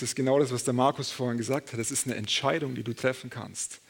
Das 0.00 0.10
ist 0.10 0.14
genau 0.14 0.38
das, 0.38 0.52
was 0.52 0.62
der 0.62 0.74
Markus 0.74 1.10
vorhin 1.10 1.38
gesagt 1.38 1.72
hat. 1.72 1.80
Es 1.80 1.90
ist 1.90 2.06
eine 2.06 2.14
Entscheidung, 2.14 2.76
die 2.76 2.84
du 2.84 2.94
treffen 2.94 3.30
kannst. 3.30 3.80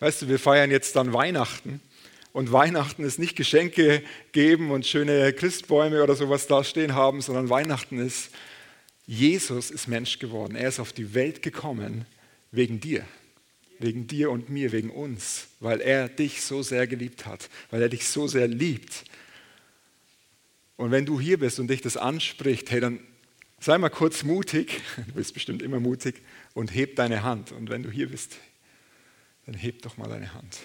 Weißt 0.00 0.20
du, 0.20 0.28
wir 0.28 0.38
feiern 0.38 0.70
jetzt 0.70 0.96
dann 0.96 1.14
Weihnachten. 1.14 1.80
Und 2.34 2.52
Weihnachten 2.52 3.02
ist 3.04 3.18
nicht 3.18 3.36
Geschenke 3.36 4.02
geben 4.32 4.70
und 4.70 4.86
schöne 4.86 5.32
Christbäume 5.32 6.02
oder 6.02 6.14
sowas 6.14 6.46
da 6.46 6.62
stehen 6.62 6.94
haben, 6.94 7.22
sondern 7.22 7.48
Weihnachten 7.48 7.98
ist, 7.98 8.28
Jesus 9.06 9.70
ist 9.70 9.88
Mensch 9.88 10.18
geworden. 10.18 10.56
Er 10.56 10.68
ist 10.68 10.78
auf 10.78 10.92
die 10.92 11.14
Welt 11.14 11.40
gekommen 11.40 12.04
wegen 12.50 12.78
dir. 12.78 13.02
Wegen 13.78 14.06
dir 14.06 14.30
und 14.30 14.50
mir, 14.50 14.72
wegen 14.72 14.90
uns. 14.90 15.46
Weil 15.60 15.80
er 15.80 16.10
dich 16.10 16.42
so 16.42 16.62
sehr 16.62 16.86
geliebt 16.86 17.24
hat. 17.24 17.48
Weil 17.70 17.80
er 17.80 17.88
dich 17.88 18.06
so 18.06 18.28
sehr 18.28 18.46
liebt. 18.46 19.04
Und 20.76 20.90
wenn 20.90 21.06
du 21.06 21.18
hier 21.18 21.38
bist 21.38 21.58
und 21.58 21.68
dich 21.68 21.80
das 21.80 21.96
anspricht, 21.96 22.70
hey, 22.70 22.80
dann 22.80 23.00
Sei 23.58 23.78
mal 23.78 23.88
kurz 23.88 24.22
mutig, 24.22 24.82
du 25.06 25.12
bist 25.14 25.34
bestimmt 25.34 25.62
immer 25.62 25.80
mutig, 25.80 26.22
und 26.54 26.74
heb 26.74 26.96
deine 26.96 27.22
Hand. 27.22 27.52
Und 27.52 27.70
wenn 27.70 27.82
du 27.82 27.90
hier 27.90 28.08
bist, 28.08 28.36
dann 29.46 29.54
heb 29.54 29.82
doch 29.82 29.96
mal 29.96 30.08
deine 30.08 30.34
Hand. 30.34 30.58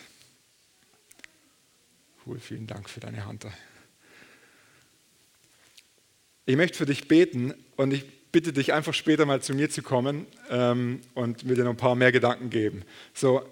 Cool, 2.25 2.39
vielen 2.39 2.67
Dank 2.67 2.89
für 2.89 2.99
deine 2.99 3.25
Hand. 3.25 3.45
Ich 6.45 6.55
möchte 6.55 6.77
für 6.77 6.85
dich 6.85 7.07
beten 7.07 7.53
und 7.77 7.93
ich 7.93 8.05
bitte 8.31 8.53
dich 8.53 8.73
einfach 8.73 8.93
später 8.93 9.25
mal 9.25 9.41
zu 9.41 9.53
mir 9.53 9.69
zu 9.69 9.81
kommen 9.81 10.25
ähm, 10.49 11.01
und 11.13 11.43
mir 11.43 11.55
dir 11.55 11.63
noch 11.63 11.71
ein 11.71 11.77
paar 11.77 11.95
mehr 11.95 12.11
Gedanken 12.11 12.49
geben. 12.49 12.83
So, 13.13 13.47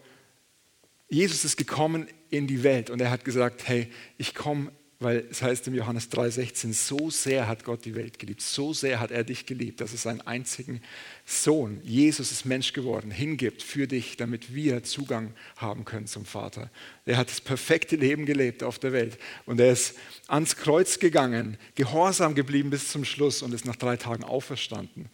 Jesus 1.10 1.46
ist 1.46 1.58
gekommen 1.58 2.08
in 2.30 2.48
die 2.48 2.64
Welt 2.64 2.90
und 2.90 3.02
er 3.02 3.10
hat 3.10 3.26
gesagt, 3.26 3.68
hey, 3.68 3.92
ich 4.18 4.36
komme 4.36 4.72
weil 5.02 5.26
es 5.32 5.42
heißt 5.42 5.66
im 5.68 5.76
Johannes 5.76 6.12
3,16, 6.12 6.74
so 6.74 7.10
sehr 7.10 7.48
hat 7.48 7.64
Gott 7.64 7.86
die 7.86 7.96
Welt 7.96 8.20
geliebt, 8.20 8.42
so 8.42 8.74
sehr 8.74 9.00
hat 9.00 9.12
er 9.12 9.24
dich 9.24 9.46
geliebt, 9.46 9.80
dass 9.80 9.94
es 9.94 10.02
seinen 10.02 10.20
einzigen 10.22 10.82
Sohn, 11.26 11.80
Jesus 11.84 12.34
ist 12.34 12.46
Mensch 12.46 12.74
geworden, 12.74 13.10
hingibt 13.10 13.64
für 13.64 13.88
dich, 13.88 14.18
damit 14.18 14.54
wir 14.54 14.84
Zugang 14.84 15.34
haben 15.56 15.86
können 15.86 16.06
zum 16.06 16.26
Vater. 16.26 16.70
Er 17.06 17.16
hat 17.16 17.30
das 17.30 17.40
perfekte 17.40 17.96
Leben 17.96 18.26
gelebt 18.26 18.62
auf 18.62 18.78
der 18.78 18.92
Welt 18.92 19.18
und 19.46 19.62
er 19.62 19.72
ist 19.72 19.96
ans 20.28 20.58
Kreuz 20.58 21.00
gegangen, 21.00 21.58
gehorsam 21.76 22.36
geblieben 22.36 22.70
bis 22.70 22.92
zum 22.92 23.06
Schluss 23.06 23.42
und 23.42 23.54
ist 23.54 23.66
nach 23.66 23.78
drei 23.78 23.96
Tagen 23.96 24.26
auferstanden 24.26 25.10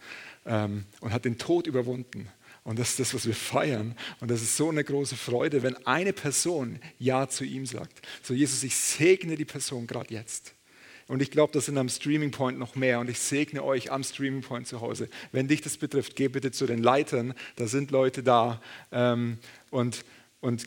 ähm, 0.46 0.84
und 1.00 1.12
hat 1.12 1.24
den 1.24 1.38
Tod 1.38 1.68
überwunden. 1.68 2.28
Und 2.66 2.80
das 2.80 2.90
ist 2.90 2.98
das, 2.98 3.14
was 3.14 3.26
wir 3.26 3.34
feiern. 3.34 3.96
Und 4.18 4.28
das 4.28 4.42
ist 4.42 4.56
so 4.56 4.70
eine 4.70 4.82
große 4.82 5.14
Freude, 5.14 5.62
wenn 5.62 5.76
eine 5.86 6.12
Person 6.12 6.80
Ja 6.98 7.28
zu 7.28 7.44
ihm 7.44 7.64
sagt. 7.64 8.04
So, 8.24 8.34
Jesus, 8.34 8.64
ich 8.64 8.74
segne 8.74 9.36
die 9.36 9.44
Person 9.44 9.86
gerade 9.86 10.12
jetzt. 10.12 10.52
Und 11.06 11.22
ich 11.22 11.30
glaube, 11.30 11.52
das 11.52 11.66
sind 11.66 11.78
am 11.78 11.88
Streaming 11.88 12.32
Point 12.32 12.58
noch 12.58 12.74
mehr. 12.74 12.98
Und 12.98 13.08
ich 13.08 13.20
segne 13.20 13.62
euch 13.62 13.92
am 13.92 14.02
Streaming 14.02 14.40
Point 14.40 14.66
zu 14.66 14.80
Hause. 14.80 15.08
Wenn 15.30 15.46
dich 15.46 15.60
das 15.60 15.76
betrifft, 15.76 16.16
geh 16.16 16.26
bitte 16.26 16.50
zu 16.50 16.66
den 16.66 16.82
Leitern. 16.82 17.34
Da 17.54 17.68
sind 17.68 17.92
Leute 17.92 18.24
da. 18.24 18.60
Ähm, 18.90 19.38
und, 19.70 20.04
und 20.40 20.66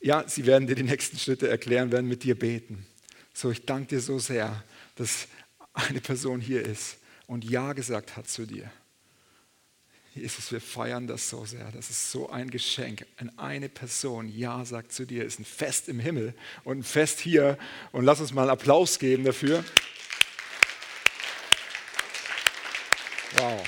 ja, 0.00 0.26
sie 0.26 0.46
werden 0.46 0.66
dir 0.66 0.74
die 0.74 0.84
nächsten 0.84 1.18
Schritte 1.18 1.50
erklären, 1.50 1.92
werden 1.92 2.08
mit 2.08 2.24
dir 2.24 2.38
beten. 2.38 2.86
So, 3.34 3.50
ich 3.50 3.66
danke 3.66 3.88
dir 3.88 4.00
so 4.00 4.18
sehr, 4.18 4.64
dass 4.94 5.28
eine 5.74 6.00
Person 6.00 6.40
hier 6.40 6.64
ist 6.64 6.96
und 7.26 7.44
Ja 7.44 7.74
gesagt 7.74 8.16
hat 8.16 8.26
zu 8.26 8.46
dir. 8.46 8.70
Jesus, 10.16 10.50
wir 10.50 10.62
feiern 10.62 11.06
das 11.06 11.28
so 11.28 11.44
sehr. 11.44 11.70
Das 11.72 11.90
ist 11.90 12.10
so 12.10 12.30
ein 12.30 12.48
Geschenk. 12.48 13.04
Wenn 13.18 13.38
eine 13.38 13.68
Person 13.68 14.28
Ja 14.28 14.64
sagt 14.64 14.92
zu 14.92 15.04
dir, 15.04 15.24
ist 15.26 15.38
ein 15.38 15.44
Fest 15.44 15.90
im 15.90 16.00
Himmel 16.00 16.32
und 16.64 16.78
ein 16.78 16.82
Fest 16.82 17.20
hier. 17.20 17.58
Und 17.92 18.06
lass 18.06 18.20
uns 18.20 18.32
mal 18.32 18.42
einen 18.42 18.50
Applaus 18.50 18.98
geben 18.98 19.24
dafür. 19.24 19.62
Wow. 23.36 23.62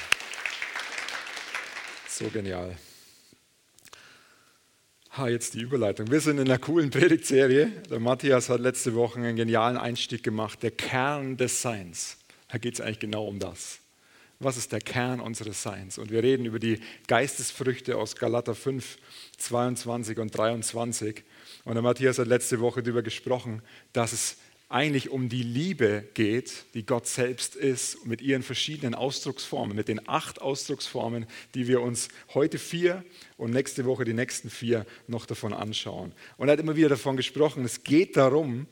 So 2.09 2.29
genial. 2.31 2.75
Ha, 5.19 5.29
jetzt 5.29 5.53
die 5.53 5.61
Überleitung. 5.61 6.11
Wir 6.11 6.21
sind 6.21 6.39
in 6.39 6.49
einer 6.49 6.59
coolen 6.59 6.89
Predigtserie. 6.89 7.67
Der 7.91 8.01
Matthias 8.01 8.49
hat 8.49 8.61
letzte 8.61 8.95
Woche 8.95 9.19
einen 9.19 9.37
genialen 9.37 9.77
Einstieg 9.77 10.23
gemacht. 10.23 10.63
Der 10.63 10.71
Kern 10.71 11.37
des 11.37 11.61
Seins. 11.61 12.17
Da 12.49 12.57
geht 12.57 12.75
es 12.75 12.81
eigentlich 12.81 13.01
genau 13.01 13.27
um 13.27 13.39
das. 13.39 13.81
Was 14.41 14.57
ist 14.57 14.71
der 14.71 14.81
Kern 14.81 15.19
unseres 15.19 15.65
Seins? 15.65 15.99
Und 15.99 16.13
wir 16.13 16.23
reden 16.23 16.47
über 16.47 16.61
die 16.61 16.79
Geistesfrüchte 17.09 17.97
aus 17.97 18.15
Galater 18.15 18.55
5, 18.55 18.97
22 19.37 20.19
und 20.19 20.37
23. 20.37 21.25
Und 21.65 21.75
der 21.75 21.83
Matthias 21.83 22.21
hat 22.21 22.29
letzte 22.29 22.61
Woche 22.61 22.81
darüber 22.85 23.03
gesprochen, 23.03 23.63
dass 23.93 24.13
es 24.13 24.37
eigentlich 24.69 25.11
um 25.11 25.29
die 25.29 25.43
Liebe 25.43 26.05
geht, 26.15 26.67
die 26.75 26.87
Gott 26.87 27.09
selbst 27.09 27.57
ist, 27.57 28.07
mit 28.07 28.21
ihren 28.21 28.45
verschiedenen 28.45 28.95
Ausdrucksformen, 28.95 29.75
mit 29.75 29.89
den 29.89 30.09
acht 30.09 30.41
Ausdrucksformen, 30.41 31.27
die 31.55 31.67
wir 31.67 31.81
uns 31.81 32.09
heute 32.33 32.59
vier 32.59 33.03
und 33.39 33.51
nächste 33.51 33.87
Woche 33.87 34.05
die 34.05 34.13
nächsten 34.13 34.51
vier 34.51 34.87
noch 35.09 35.27
davon 35.27 35.53
anschauen. 35.53 36.13
Und 36.37 36.49
er 36.49 36.53
hat 36.53 36.61
immer 36.61 36.77
wieder 36.77 36.91
davon 36.91 37.17
gesprochen, 37.17 37.65
es 37.65 37.83
geht 37.83 38.17
darum, 38.17 38.67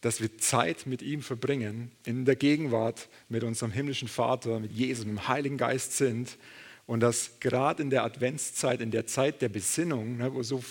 dass 0.00 0.20
wir 0.20 0.38
Zeit 0.38 0.86
mit 0.86 1.02
ihm 1.02 1.22
verbringen, 1.22 1.90
in 2.04 2.24
der 2.24 2.36
Gegenwart 2.36 3.08
mit 3.28 3.44
unserem 3.44 3.70
himmlischen 3.70 4.08
Vater, 4.08 4.58
mit 4.60 4.72
Jesus, 4.72 5.04
mit 5.04 5.16
dem 5.16 5.28
Heiligen 5.28 5.58
Geist 5.58 5.96
sind 5.96 6.38
und 6.86 7.00
dass 7.00 7.38
gerade 7.40 7.82
in 7.82 7.90
der 7.90 8.04
Adventszeit, 8.04 8.80
in 8.80 8.90
der 8.90 9.06
Zeit 9.06 9.42
der 9.42 9.48
Besinnung, 9.48 10.16
ne, 10.16 10.34
wo 10.34 10.42
so 10.42 10.62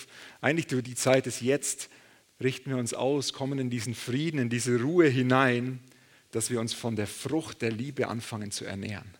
eigentlich 0.41 0.67
die 0.67 0.95
Zeit 0.95 1.27
ist 1.27 1.41
jetzt, 1.41 1.89
richten 2.41 2.71
wir 2.71 2.77
uns 2.77 2.93
aus, 2.93 3.33
kommen 3.33 3.59
in 3.59 3.69
diesen 3.69 3.93
Frieden, 3.93 4.39
in 4.39 4.49
diese 4.49 4.81
Ruhe 4.81 5.07
hinein, 5.07 5.79
dass 6.31 6.49
wir 6.49 6.59
uns 6.59 6.73
von 6.73 6.95
der 6.95 7.07
Frucht 7.07 7.61
der 7.61 7.71
Liebe 7.71 8.07
anfangen 8.07 8.51
zu 8.51 8.65
ernähren. 8.65 9.13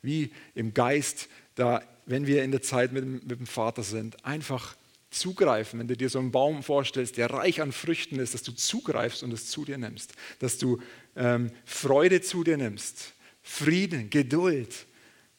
Wie 0.00 0.32
im 0.54 0.74
Geist, 0.74 1.28
da, 1.54 1.82
wenn 2.06 2.26
wir 2.26 2.42
in 2.42 2.50
der 2.50 2.62
Zeit 2.62 2.92
mit, 2.92 3.04
mit 3.04 3.38
dem 3.38 3.46
Vater 3.46 3.82
sind, 3.82 4.24
einfach 4.24 4.76
zugreifen, 5.12 5.78
wenn 5.78 5.88
du 5.88 5.96
dir 5.96 6.08
so 6.08 6.18
einen 6.18 6.32
Baum 6.32 6.62
vorstellst, 6.62 7.16
der 7.16 7.30
reich 7.30 7.60
an 7.60 7.72
Früchten 7.72 8.18
ist, 8.18 8.34
dass 8.34 8.42
du 8.42 8.52
zugreifst 8.52 9.22
und 9.22 9.32
es 9.32 9.48
zu 9.50 9.64
dir 9.64 9.78
nimmst, 9.78 10.12
dass 10.38 10.58
du 10.58 10.80
ähm, 11.16 11.50
Freude 11.64 12.20
zu 12.20 12.44
dir 12.44 12.56
nimmst, 12.56 13.14
Frieden, 13.42 14.10
Geduld, 14.10 14.86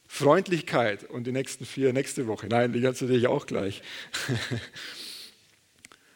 Freundlichkeit 0.07 1.09
und 1.09 1.25
die 1.25 1.31
nächsten 1.31 1.66
vier 1.66 1.91
nächste 1.94 2.28
Woche. 2.28 2.47
Nein, 2.47 2.72
die 2.73 2.81
kannst 2.81 3.01
du 3.01 3.07
dich 3.07 3.28
auch 3.28 3.45
gleich. 3.45 3.81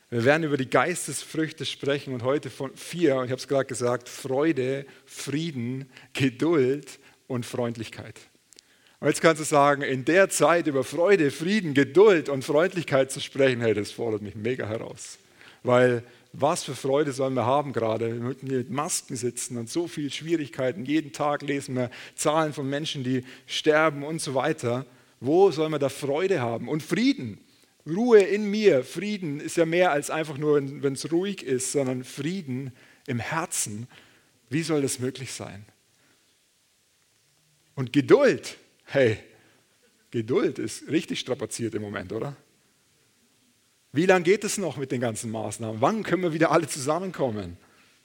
Wir 0.10 0.24
werden 0.24 0.44
über 0.44 0.56
die 0.56 0.70
Geistesfrüchte 0.70 1.66
sprechen 1.66 2.14
und 2.14 2.24
heute 2.24 2.50
von 2.50 2.74
vier, 2.78 3.24
ich 3.24 3.32
habe 3.32 3.36
es 3.36 3.48
gerade 3.48 3.66
gesagt, 3.66 4.08
Freude, 4.08 4.86
Frieden, 5.06 5.90
Geduld 6.14 7.00
und 7.28 7.46
Freundlichkeit. 7.46 8.16
Und 9.00 9.08
jetzt 9.08 9.22
kannst 9.22 9.40
du 9.40 9.46
sagen, 9.46 9.84
in 9.84 10.06
der 10.06 10.30
Zeit 10.30 10.66
über 10.66 10.84
Freude, 10.84 11.30
Frieden, 11.30 11.74
Geduld 11.76 12.30
und 12.30 12.44
Freundlichkeit 12.44 13.12
zu 13.12 13.20
sprechen, 13.20 13.62
hey, 13.62 13.76
das 13.76 13.92
fordert 13.92 14.24
mich 14.24 14.36
mega 14.36 14.68
heraus. 14.68 15.20
Weil 15.64 16.04
was 16.34 16.64
für 16.64 16.76
Freude 16.76 17.12
sollen 17.12 17.36
wir 17.36 17.46
haben 17.46 17.74
gerade? 17.74 18.36
Wir 18.42 18.58
mit 18.58 18.70
Masken 18.70 19.16
sitzen 19.16 19.58
und 19.58 19.70
so 19.70 19.88
viele 19.88 20.10
Schwierigkeiten. 20.10 20.86
Jeden 20.86 21.12
Tag 21.12 21.42
lesen 21.42 21.76
wir 21.76 21.92
Zahlen 22.16 22.54
von 22.54 22.70
Menschen, 22.70 23.04
die 23.04 23.24
sterben 23.46 24.04
und 24.04 24.22
so 24.22 24.34
weiter. 24.34 24.86
Wo 25.20 25.52
sollen 25.52 25.72
wir 25.72 25.80
da 25.80 25.90
Freude 25.90 26.42
haben? 26.42 26.68
Und 26.68 26.84
Frieden. 26.84 27.40
Ruhe 27.88 28.20
in 28.20 28.50
mir. 28.50 28.84
Frieden 28.84 29.40
ist 29.40 29.58
ja 29.58 29.66
mehr 29.66 29.92
als 29.92 30.10
einfach 30.10 30.38
nur, 30.38 30.62
wenn 30.62 30.94
es 30.94 31.12
ruhig 31.12 31.44
ist, 31.44 31.72
sondern 31.72 32.04
Frieden 32.04 32.72
im 33.08 33.20
Herzen. 33.20 33.88
Wie 34.50 34.64
soll 34.64 34.82
das 34.82 35.00
möglich 35.00 35.32
sein? 35.32 35.66
Und 37.76 37.94
Geduld. 37.94 38.58
Hey, 38.90 39.20
Geduld 40.12 40.60
ist 40.60 40.88
richtig 40.88 41.20
strapaziert 41.20 41.76
im 41.76 41.82
Moment, 41.82 42.14
oder? 42.14 42.38
Wie 43.92 44.06
lange 44.06 44.24
geht 44.24 44.46
es 44.46 44.58
noch 44.58 44.78
mit 44.78 44.94
den 44.94 45.02
ganzen 45.02 45.30
Maßnahmen? 45.30 45.82
Wann 45.82 46.04
können 46.04 46.24
wir 46.24 46.32
wieder 46.32 46.52
alle 46.52 46.70
zusammenkommen, 46.70 47.58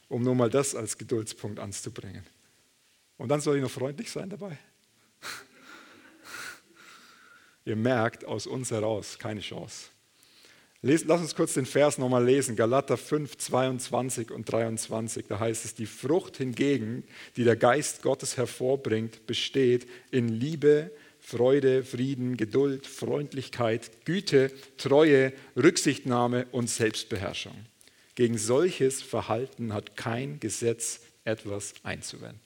um 0.09 0.25
nur 0.25 0.35
mal 0.35 0.51
das 0.51 0.75
als 0.75 0.99
Geduldspunkt 0.99 1.61
anzubringen? 1.61 2.27
Und 3.17 3.29
dann 3.29 3.41
soll 3.41 3.57
ich 3.57 3.63
noch 3.63 3.71
freundlich 3.71 4.11
sein 4.11 4.29
dabei? 4.29 4.59
Ihr 7.65 7.77
merkt, 7.77 8.25
aus 8.25 8.49
uns 8.49 8.73
heraus 8.73 9.21
keine 9.21 9.41
Chance. 9.41 9.92
Lass 10.83 11.21
uns 11.21 11.35
kurz 11.35 11.55
den 11.55 11.67
Vers 11.67 11.99
nochmal 11.99 12.25
lesen. 12.25 12.57
Galater 12.57 12.97
5, 12.97 13.37
22 13.37 14.31
und 14.31 14.51
23. 14.51 15.27
Da 15.29 15.39
heißt 15.39 15.65
es, 15.65 15.75
die 15.75 15.87
Frucht 15.87 16.37
hingegen, 16.37 17.05
die 17.37 17.45
der 17.45 17.57
Geist 17.57 18.03
Gottes 18.03 18.37
hervorbringt, 18.37 19.27
besteht 19.27 19.87
in 20.11 20.29
Liebe, 20.29 20.91
Freude, 21.21 21.85
Frieden, 21.85 22.37
Geduld, 22.37 22.87
Freundlichkeit, 22.87 24.05
Güte, 24.05 24.51
Treue, 24.77 25.33
Rücksichtnahme 25.57 26.47
und 26.51 26.69
Selbstbeherrschung. 26.69 27.55
Gegen 28.17 28.37
solches 28.37 29.01
Verhalten 29.01 29.73
hat 29.73 29.97
kein 29.97 30.41
Gesetz 30.41 31.01
etwas 31.25 31.75
einzuwenden. 31.85 32.41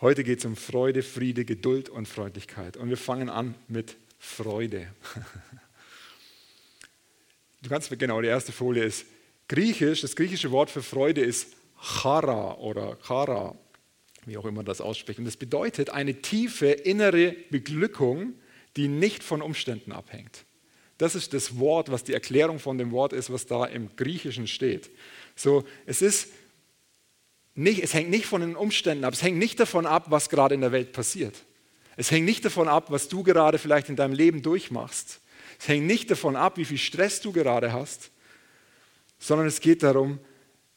Heute 0.00 0.22
geht 0.22 0.40
es 0.40 0.44
um 0.44 0.54
Freude, 0.54 1.02
Friede, 1.02 1.44
Geduld 1.44 1.88
und 1.88 2.06
Freundlichkeit. 2.06 2.76
Und 2.76 2.90
wir 2.90 2.98
fangen 2.98 3.30
an 3.30 3.54
mit 3.66 3.96
Freude. 4.18 4.86
Du 7.62 7.68
kannst, 7.68 7.96
genau, 7.98 8.20
die 8.20 8.28
erste 8.28 8.52
Folie 8.52 8.84
ist 8.84 9.06
griechisch. 9.48 10.02
Das 10.02 10.14
griechische 10.14 10.50
Wort 10.50 10.70
für 10.70 10.82
Freude 10.82 11.22
ist 11.22 11.48
chara 11.80 12.54
oder 12.58 12.96
chara. 13.06 13.56
wie 14.26 14.36
auch 14.36 14.44
immer 14.44 14.62
das 14.62 14.80
ausspricht. 14.80 15.18
Und 15.18 15.24
das 15.24 15.36
bedeutet 15.36 15.90
eine 15.90 16.20
tiefe 16.20 16.66
innere 16.66 17.34
Beglückung, 17.50 18.34
die 18.76 18.88
nicht 18.88 19.24
von 19.24 19.42
Umständen 19.42 19.92
abhängt. 19.92 20.44
Das 20.98 21.14
ist 21.14 21.32
das 21.32 21.58
Wort, 21.58 21.90
was 21.90 22.04
die 22.04 22.12
Erklärung 22.12 22.58
von 22.58 22.76
dem 22.76 22.90
Wort 22.90 23.12
ist, 23.12 23.32
was 23.32 23.46
da 23.46 23.64
im 23.64 23.94
Griechischen 23.96 24.46
steht. 24.46 24.90
So, 25.36 25.64
es 25.86 26.02
ist 26.02 26.28
nicht, 27.54 27.82
es 27.82 27.94
hängt 27.94 28.10
nicht 28.10 28.26
von 28.26 28.40
den 28.40 28.56
Umständen 28.56 29.04
ab, 29.04 29.14
es 29.14 29.22
hängt 29.22 29.38
nicht 29.38 29.58
davon 29.58 29.86
ab, 29.86 30.06
was 30.10 30.28
gerade 30.28 30.54
in 30.54 30.60
der 30.60 30.72
Welt 30.72 30.92
passiert. 30.92 31.34
Es 31.96 32.10
hängt 32.10 32.26
nicht 32.26 32.44
davon 32.44 32.68
ab, 32.68 32.90
was 32.90 33.08
du 33.08 33.22
gerade 33.22 33.58
vielleicht 33.58 33.88
in 33.88 33.96
deinem 33.96 34.14
Leben 34.14 34.42
durchmachst. 34.42 35.20
Es 35.58 35.68
hängt 35.68 35.86
nicht 35.86 36.10
davon 36.10 36.36
ab, 36.36 36.56
wie 36.56 36.64
viel 36.64 36.78
Stress 36.78 37.20
du 37.20 37.32
gerade 37.32 37.72
hast, 37.72 38.10
sondern 39.18 39.46
es 39.46 39.60
geht 39.60 39.82
darum, 39.82 40.20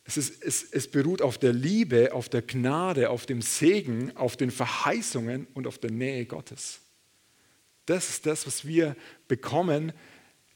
es, 0.03 0.17
ist, 0.17 0.43
es, 0.43 0.63
es 0.63 0.89
beruht 0.89 1.21
auf 1.21 1.37
der 1.37 1.53
Liebe, 1.53 2.13
auf 2.13 2.27
der 2.27 2.41
Gnade, 2.41 3.09
auf 3.09 3.25
dem 3.25 3.41
Segen, 3.41 4.15
auf 4.17 4.35
den 4.35 4.51
Verheißungen 4.51 5.47
und 5.53 5.67
auf 5.67 5.77
der 5.77 5.91
Nähe 5.91 6.25
Gottes. 6.25 6.79
Das 7.85 8.09
ist 8.09 8.25
das, 8.25 8.47
was 8.47 8.65
wir 8.65 8.95
bekommen 9.27 9.93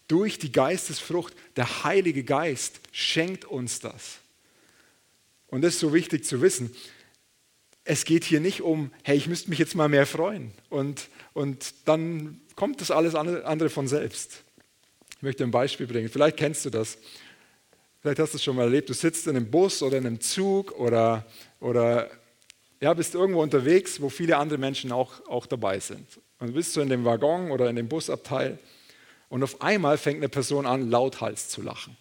durch 0.07 0.39
die 0.39 0.51
Geistesfrucht. 0.51 1.33
Der 1.56 1.83
Heilige 1.83 2.24
Geist 2.24 2.80
schenkt 2.92 3.45
uns 3.45 3.80
das. 3.80 4.19
Und 5.48 5.62
das 5.62 5.75
ist 5.75 5.80
so 5.80 5.94
wichtig 5.94 6.25
zu 6.25 6.42
wissen. 6.42 6.75
Es 7.85 8.03
geht 8.03 8.23
hier 8.23 8.39
nicht 8.39 8.61
um, 8.61 8.91
hey, 9.03 9.15
ich 9.15 9.27
müsste 9.27 9.49
mich 9.49 9.59
jetzt 9.59 9.75
mal 9.75 9.87
mehr 9.87 10.07
freuen 10.07 10.51
und, 10.69 11.07
und 11.33 11.73
dann 11.85 12.41
kommt 12.55 12.81
das 12.81 12.91
alles 12.91 13.15
andere 13.15 13.69
von 13.69 13.87
selbst. 13.87 14.43
Ich 15.17 15.21
möchte 15.21 15.43
ein 15.43 15.51
Beispiel 15.51 15.87
bringen. 15.87 16.09
Vielleicht 16.09 16.37
kennst 16.37 16.65
du 16.65 16.69
das. 16.69 16.97
Vielleicht 18.01 18.19
hast 18.19 18.33
du 18.33 18.37
es 18.37 18.43
schon 18.43 18.55
mal 18.55 18.63
erlebt. 18.63 18.89
Du 18.89 18.93
sitzt 18.93 19.27
in 19.27 19.35
einem 19.35 19.49
Bus 19.49 19.81
oder 19.81 19.97
in 19.97 20.05
einem 20.05 20.19
Zug 20.19 20.71
oder, 20.79 21.25
oder 21.59 22.09
ja, 22.81 22.93
bist 22.93 23.15
irgendwo 23.15 23.41
unterwegs, 23.41 24.01
wo 24.01 24.09
viele 24.09 24.37
andere 24.37 24.57
Menschen 24.59 24.91
auch, 24.91 25.25
auch 25.27 25.45
dabei 25.45 25.79
sind. 25.79 26.07
Und 26.39 26.47
du 26.47 26.53
bist 26.53 26.73
so 26.73 26.81
in 26.81 26.89
dem 26.89 27.05
Waggon 27.05 27.51
oder 27.51 27.69
in 27.69 27.75
dem 27.75 27.87
Busabteil 27.87 28.59
und 29.29 29.43
auf 29.43 29.61
einmal 29.61 29.97
fängt 29.97 30.17
eine 30.17 30.29
Person 30.29 30.65
an, 30.65 30.89
lauthals 30.89 31.49
zu 31.49 31.61
lachen. 31.61 31.97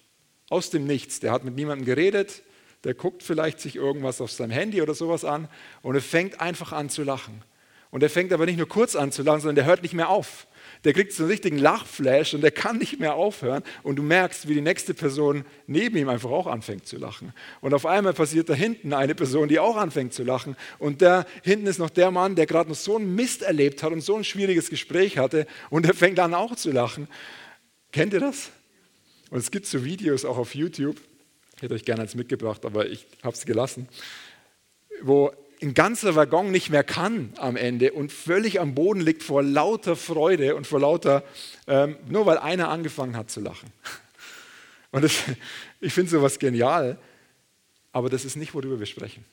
Aus 0.48 0.70
dem 0.70 0.86
Nichts. 0.86 1.20
Der 1.20 1.32
hat 1.32 1.44
mit 1.44 1.56
niemandem 1.56 1.86
geredet, 1.86 2.42
der 2.84 2.94
guckt 2.94 3.22
vielleicht 3.22 3.60
sich 3.60 3.76
irgendwas 3.76 4.20
auf 4.20 4.30
seinem 4.30 4.50
Handy 4.50 4.82
oder 4.82 4.94
sowas 4.94 5.24
an 5.24 5.48
und 5.82 5.94
er 5.94 6.02
fängt 6.02 6.40
einfach 6.40 6.72
an 6.72 6.90
zu 6.90 7.02
lachen. 7.02 7.42
Und 7.90 8.02
er 8.02 8.10
fängt 8.10 8.32
aber 8.32 8.44
nicht 8.44 8.58
nur 8.58 8.68
kurz 8.68 8.96
an 8.96 9.12
zu 9.12 9.22
lachen, 9.22 9.40
sondern 9.40 9.54
der 9.54 9.66
hört 9.66 9.82
nicht 9.82 9.94
mehr 9.94 10.08
auf. 10.08 10.48
Der 10.82 10.92
kriegt 10.92 11.12
so 11.12 11.22
einen 11.22 11.30
richtigen 11.30 11.58
Lachflash 11.58 12.34
und 12.34 12.40
der 12.40 12.50
kann 12.50 12.78
nicht 12.78 12.98
mehr 12.98 13.14
aufhören. 13.14 13.62
Und 13.84 13.96
du 13.96 14.02
merkst, 14.02 14.48
wie 14.48 14.54
die 14.54 14.60
nächste 14.60 14.94
Person 14.94 15.44
neben 15.68 15.96
ihm 15.96 16.08
einfach 16.08 16.30
auch 16.30 16.48
anfängt 16.48 16.88
zu 16.88 16.98
lachen. 16.98 17.32
Und 17.60 17.72
auf 17.72 17.86
einmal 17.86 18.12
passiert 18.12 18.48
da 18.48 18.54
hinten 18.54 18.92
eine 18.92 19.14
Person, 19.14 19.48
die 19.48 19.60
auch 19.60 19.76
anfängt 19.76 20.12
zu 20.12 20.24
lachen. 20.24 20.56
Und 20.80 21.02
da 21.02 21.24
hinten 21.44 21.68
ist 21.68 21.78
noch 21.78 21.88
der 21.88 22.10
Mann, 22.10 22.34
der 22.34 22.46
gerade 22.46 22.68
noch 22.68 22.76
so 22.76 22.96
einen 22.96 23.14
Mist 23.14 23.42
erlebt 23.42 23.84
hat 23.84 23.92
und 23.92 24.00
so 24.00 24.16
ein 24.16 24.24
schwieriges 24.24 24.70
Gespräch 24.70 25.16
hatte. 25.16 25.46
Und 25.70 25.86
der 25.86 25.94
fängt 25.94 26.18
an 26.18 26.34
auch 26.34 26.56
zu 26.56 26.72
lachen. 26.72 27.06
Kennt 27.92 28.12
ihr 28.12 28.20
das? 28.20 28.50
Und 29.30 29.38
es 29.38 29.52
gibt 29.52 29.66
so 29.66 29.84
Videos 29.84 30.24
auch 30.24 30.36
auf 30.36 30.56
YouTube 30.56 31.00
hätte 31.64 31.74
euch 31.74 31.84
gerne 31.84 32.02
eins 32.02 32.14
mitgebracht, 32.14 32.64
aber 32.64 32.86
ich 32.86 33.06
habe 33.22 33.34
es 33.34 33.44
gelassen. 33.44 33.88
Wo 35.02 35.32
ein 35.62 35.74
ganzer 35.74 36.14
Waggon 36.14 36.50
nicht 36.50 36.70
mehr 36.70 36.84
kann 36.84 37.32
am 37.38 37.56
Ende 37.56 37.92
und 37.92 38.12
völlig 38.12 38.60
am 38.60 38.74
Boden 38.74 39.00
liegt 39.00 39.22
vor 39.22 39.42
lauter 39.42 39.96
Freude 39.96 40.54
und 40.56 40.66
vor 40.66 40.80
lauter, 40.80 41.24
ähm, 41.66 41.96
nur 42.08 42.26
weil 42.26 42.38
einer 42.38 42.68
angefangen 42.68 43.16
hat 43.16 43.30
zu 43.30 43.40
lachen. 43.40 43.72
Und 44.90 45.02
das, 45.02 45.24
ich 45.80 45.92
finde 45.92 46.12
sowas 46.12 46.38
genial, 46.38 47.00
aber 47.90 48.08
das 48.08 48.24
ist 48.24 48.36
nicht, 48.36 48.54
worüber 48.54 48.78
wir 48.78 48.86
sprechen. 48.86 49.24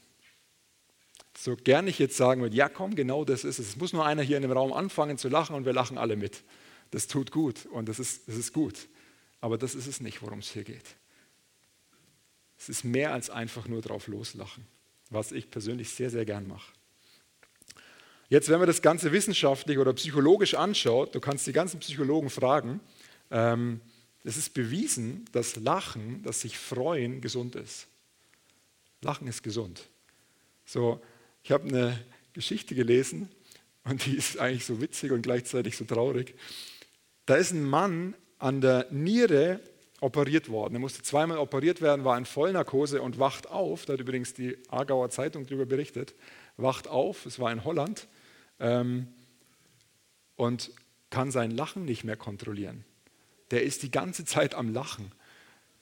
So 1.37 1.55
gern 1.55 1.87
ich 1.87 1.99
jetzt 1.99 2.17
sagen 2.17 2.41
würde, 2.41 2.55
ja 2.55 2.67
komm, 2.67 2.95
genau 2.95 3.25
das 3.25 3.43
ist 3.43 3.59
es. 3.59 3.69
Es 3.69 3.75
muss 3.75 3.93
nur 3.93 4.03
einer 4.03 4.23
hier 4.23 4.37
in 4.37 4.41
dem 4.41 4.51
Raum 4.51 4.73
anfangen 4.73 5.19
zu 5.19 5.29
lachen 5.29 5.55
und 5.55 5.65
wir 5.65 5.73
lachen 5.73 5.99
alle 5.99 6.15
mit. 6.15 6.41
Das 6.89 7.05
tut 7.05 7.31
gut 7.31 7.67
und 7.67 7.89
das 7.89 7.99
ist, 7.99 8.27
das 8.27 8.37
ist 8.37 8.53
gut. 8.53 8.87
Aber 9.39 9.59
das 9.59 9.75
ist 9.75 9.85
es 9.85 10.01
nicht, 10.01 10.23
worum 10.23 10.39
es 10.39 10.49
hier 10.49 10.63
geht. 10.63 10.95
Es 12.61 12.69
ist 12.69 12.83
mehr 12.83 13.11
als 13.11 13.31
einfach 13.31 13.67
nur 13.67 13.81
drauf 13.81 14.05
loslachen, 14.05 14.67
was 15.09 15.31
ich 15.31 15.49
persönlich 15.49 15.89
sehr, 15.89 16.11
sehr 16.11 16.25
gern 16.25 16.47
mache. 16.47 16.71
Jetzt, 18.29 18.49
wenn 18.49 18.59
man 18.59 18.67
das 18.67 18.83
Ganze 18.83 19.11
wissenschaftlich 19.11 19.79
oder 19.79 19.93
psychologisch 19.93 20.53
anschaut, 20.53 21.15
du 21.15 21.19
kannst 21.19 21.47
die 21.47 21.53
ganzen 21.53 21.79
Psychologen 21.79 22.29
fragen, 22.29 22.79
ähm, 23.31 23.81
es 24.23 24.37
ist 24.37 24.53
bewiesen, 24.53 25.25
dass 25.31 25.55
Lachen, 25.55 26.21
dass 26.21 26.41
sich 26.41 26.55
freuen, 26.55 27.19
gesund 27.19 27.55
ist. 27.55 27.87
Lachen 29.01 29.25
ist 29.25 29.41
gesund. 29.41 29.89
So, 30.63 31.01
ich 31.41 31.51
habe 31.51 31.67
eine 31.67 31.99
Geschichte 32.33 32.75
gelesen 32.75 33.31
und 33.85 34.05
die 34.05 34.15
ist 34.15 34.37
eigentlich 34.37 34.65
so 34.67 34.79
witzig 34.79 35.11
und 35.11 35.23
gleichzeitig 35.23 35.77
so 35.77 35.85
traurig. 35.85 36.35
Da 37.25 37.37
ist 37.37 37.53
ein 37.53 37.63
Mann 37.63 38.13
an 38.37 38.61
der 38.61 38.85
Niere 38.91 39.61
operiert 40.01 40.49
worden. 40.49 40.73
Er 40.73 40.79
musste 40.79 41.03
zweimal 41.03 41.37
operiert 41.37 41.81
werden, 41.81 42.03
war 42.03 42.17
in 42.17 42.25
Vollnarkose 42.25 43.01
und 43.01 43.19
wacht 43.19 43.49
auf. 43.49 43.85
Da 43.85 43.93
hat 43.93 43.99
übrigens 43.99 44.33
die 44.33 44.57
Aargauer 44.69 45.09
Zeitung 45.09 45.45
darüber 45.45 45.65
berichtet. 45.65 46.15
Wacht 46.57 46.87
auf, 46.87 47.25
es 47.25 47.39
war 47.39 47.51
in 47.51 47.63
Holland 47.63 48.07
ähm, 48.59 49.07
und 50.35 50.71
kann 51.11 51.31
sein 51.31 51.51
Lachen 51.51 51.85
nicht 51.85 52.03
mehr 52.03 52.17
kontrollieren. 52.17 52.83
Der 53.51 53.63
ist 53.63 53.83
die 53.83 53.91
ganze 53.91 54.25
Zeit 54.25 54.55
am 54.55 54.73
Lachen. 54.73 55.11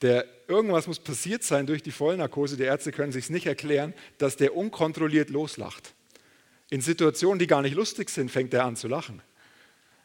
Der, 0.02 0.26
irgendwas 0.48 0.86
muss 0.86 0.98
passiert 0.98 1.42
sein 1.42 1.66
durch 1.66 1.82
die 1.82 1.92
Vollnarkose. 1.92 2.56
Die 2.56 2.64
Ärzte 2.64 2.92
können 2.92 3.12
sich 3.12 3.30
nicht 3.30 3.46
erklären, 3.46 3.94
dass 4.18 4.36
der 4.36 4.54
unkontrolliert 4.56 5.30
loslacht. 5.30 5.94
In 6.68 6.80
Situationen, 6.80 7.38
die 7.38 7.46
gar 7.46 7.62
nicht 7.62 7.74
lustig 7.74 8.10
sind, 8.10 8.30
fängt 8.30 8.52
er 8.54 8.64
an 8.64 8.76
zu 8.76 8.86
lachen. 8.86 9.22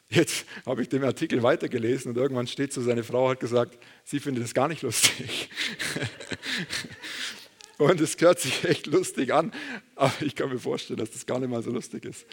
Jetzt 0.09 0.45
habe 0.65 0.81
ich 0.81 0.89
den 0.89 1.03
Artikel 1.03 1.41
weitergelesen 1.41 2.11
und 2.11 2.17
irgendwann 2.17 2.47
steht 2.47 2.71
so, 2.71 2.81
seine 2.81 3.03
Frau 3.03 3.29
hat 3.29 3.39
gesagt, 3.39 3.77
sie 4.03 4.19
findet 4.19 4.45
es 4.45 4.53
gar 4.53 4.67
nicht 4.67 4.83
lustig. 4.83 5.49
und 7.79 7.99
es 7.99 8.15
hört 8.19 8.39
sich 8.39 8.63
echt 8.65 8.85
lustig 8.85 9.33
an, 9.33 9.51
aber 9.95 10.13
ich 10.21 10.35
kann 10.35 10.49
mir 10.49 10.59
vorstellen, 10.59 10.99
dass 10.99 11.11
das 11.11 11.25
gar 11.25 11.39
nicht 11.39 11.49
mal 11.49 11.63
so 11.63 11.71
lustig 11.71 12.05
ist. 12.05 12.25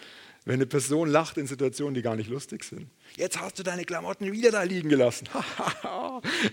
Wenn 0.45 0.57
eine 0.57 0.67
Person 0.67 1.09
lacht 1.09 1.39
in 1.39 1.47
Situationen, 1.47 1.95
die 1.95 2.03
gar 2.03 2.17
nicht 2.17 2.29
lustig 2.29 2.65
sind. 2.65 2.91
Jetzt 3.17 3.41
hast 3.41 3.59
du 3.59 3.63
deine 3.63 3.85
Klamotten 3.85 4.31
wieder 4.33 4.51
da 4.51 4.65
liegen 4.65 4.89
gelassen. 4.89 5.29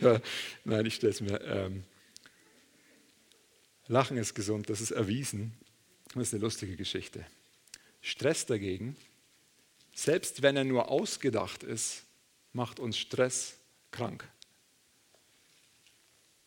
nein, 0.63 0.85
ich 0.85 0.95
stelle 0.95 1.11
es 1.11 1.21
mir. 1.21 1.41
Ähm, 1.41 1.83
Lachen 3.87 4.17
ist 4.17 4.35
gesund, 4.35 4.69
das 4.69 4.79
ist 4.79 4.91
erwiesen. 4.91 5.53
Das 6.13 6.23
ist 6.23 6.33
eine 6.33 6.43
lustige 6.43 6.75
Geschichte. 6.75 7.25
Stress 8.01 8.45
dagegen 8.45 8.95
selbst 10.03 10.41
wenn 10.41 10.55
er 10.55 10.63
nur 10.63 10.89
ausgedacht 10.89 11.63
ist, 11.63 12.05
macht 12.53 12.79
uns 12.79 12.97
Stress 12.97 13.57
krank. 13.91 14.27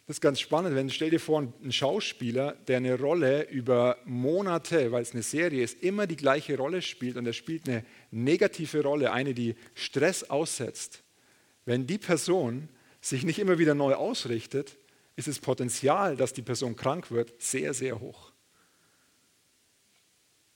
Das 0.06 0.16
ist 0.16 0.20
ganz 0.20 0.40
spannend, 0.40 0.74
wenn 0.74 0.90
stell 0.90 1.10
dir 1.10 1.20
vor, 1.20 1.40
ein 1.40 1.72
Schauspieler, 1.72 2.52
der 2.66 2.78
eine 2.78 2.98
Rolle 2.98 3.48
über 3.50 3.98
Monate, 4.04 4.90
weil 4.90 5.02
es 5.02 5.12
eine 5.12 5.22
Serie 5.22 5.62
ist, 5.62 5.82
immer 5.82 6.06
die 6.06 6.16
gleiche 6.16 6.56
Rolle 6.56 6.82
spielt 6.82 7.16
und 7.16 7.26
er 7.26 7.32
spielt 7.32 7.68
eine 7.68 7.84
negative 8.10 8.82
Rolle, 8.82 9.12
eine, 9.12 9.32
die 9.32 9.54
Stress 9.74 10.24
aussetzt. 10.24 11.02
Wenn 11.64 11.86
die 11.86 11.98
Person 11.98 12.68
sich 13.00 13.22
nicht 13.22 13.38
immer 13.38 13.58
wieder 13.58 13.74
neu 13.74 13.94
ausrichtet, 13.94 14.76
ist 15.14 15.28
das 15.28 15.38
Potenzial, 15.38 16.16
dass 16.16 16.32
die 16.32 16.42
Person 16.42 16.74
krank 16.74 17.10
wird, 17.10 17.40
sehr, 17.40 17.74
sehr 17.74 18.00
hoch. 18.00 18.32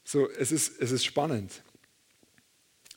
So, 0.03 0.29
es 0.31 0.53
ist, 0.53 0.81
es 0.81 0.93
ist 0.93 1.05
spannend. 1.05 1.63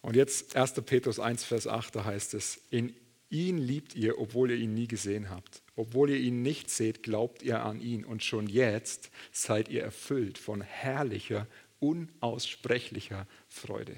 Und 0.02 0.16
jetzt 0.16 0.56
1. 0.56 0.74
Petrus 0.86 1.20
1, 1.20 1.44
Vers 1.44 1.68
8, 1.68 1.96
da 1.96 2.06
heißt 2.06 2.34
es, 2.34 2.62
in 2.70 2.96
ihn 3.30 3.58
liebt 3.58 3.96
ihr, 3.96 4.20
obwohl 4.20 4.52
ihr 4.52 4.58
ihn 4.58 4.74
nie 4.74 4.88
gesehen 4.88 5.30
habt. 5.30 5.62
Obwohl 5.76 6.10
ihr 6.10 6.18
ihn 6.18 6.42
nicht 6.42 6.70
seht, 6.70 7.04
glaubt 7.04 7.44
ihr 7.44 7.64
an 7.64 7.80
ihn. 7.80 8.04
Und 8.04 8.24
schon 8.24 8.48
jetzt 8.48 9.12
seid 9.32 9.70
ihr 9.70 9.84
erfüllt 9.84 10.38
von 10.38 10.62
herrlicher, 10.62 11.48
unaussprechlicher 11.80 13.28
Freude. 13.48 13.96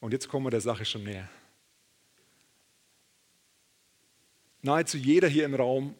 Und 0.00 0.12
jetzt 0.12 0.28
kommen 0.28 0.46
wir 0.46 0.50
der 0.50 0.60
Sache 0.60 0.84
schon 0.84 1.04
näher. 1.04 1.28
Nahezu 4.62 4.98
jeder 4.98 5.28
hier 5.28 5.44
im 5.44 5.54
Raum 5.54 5.94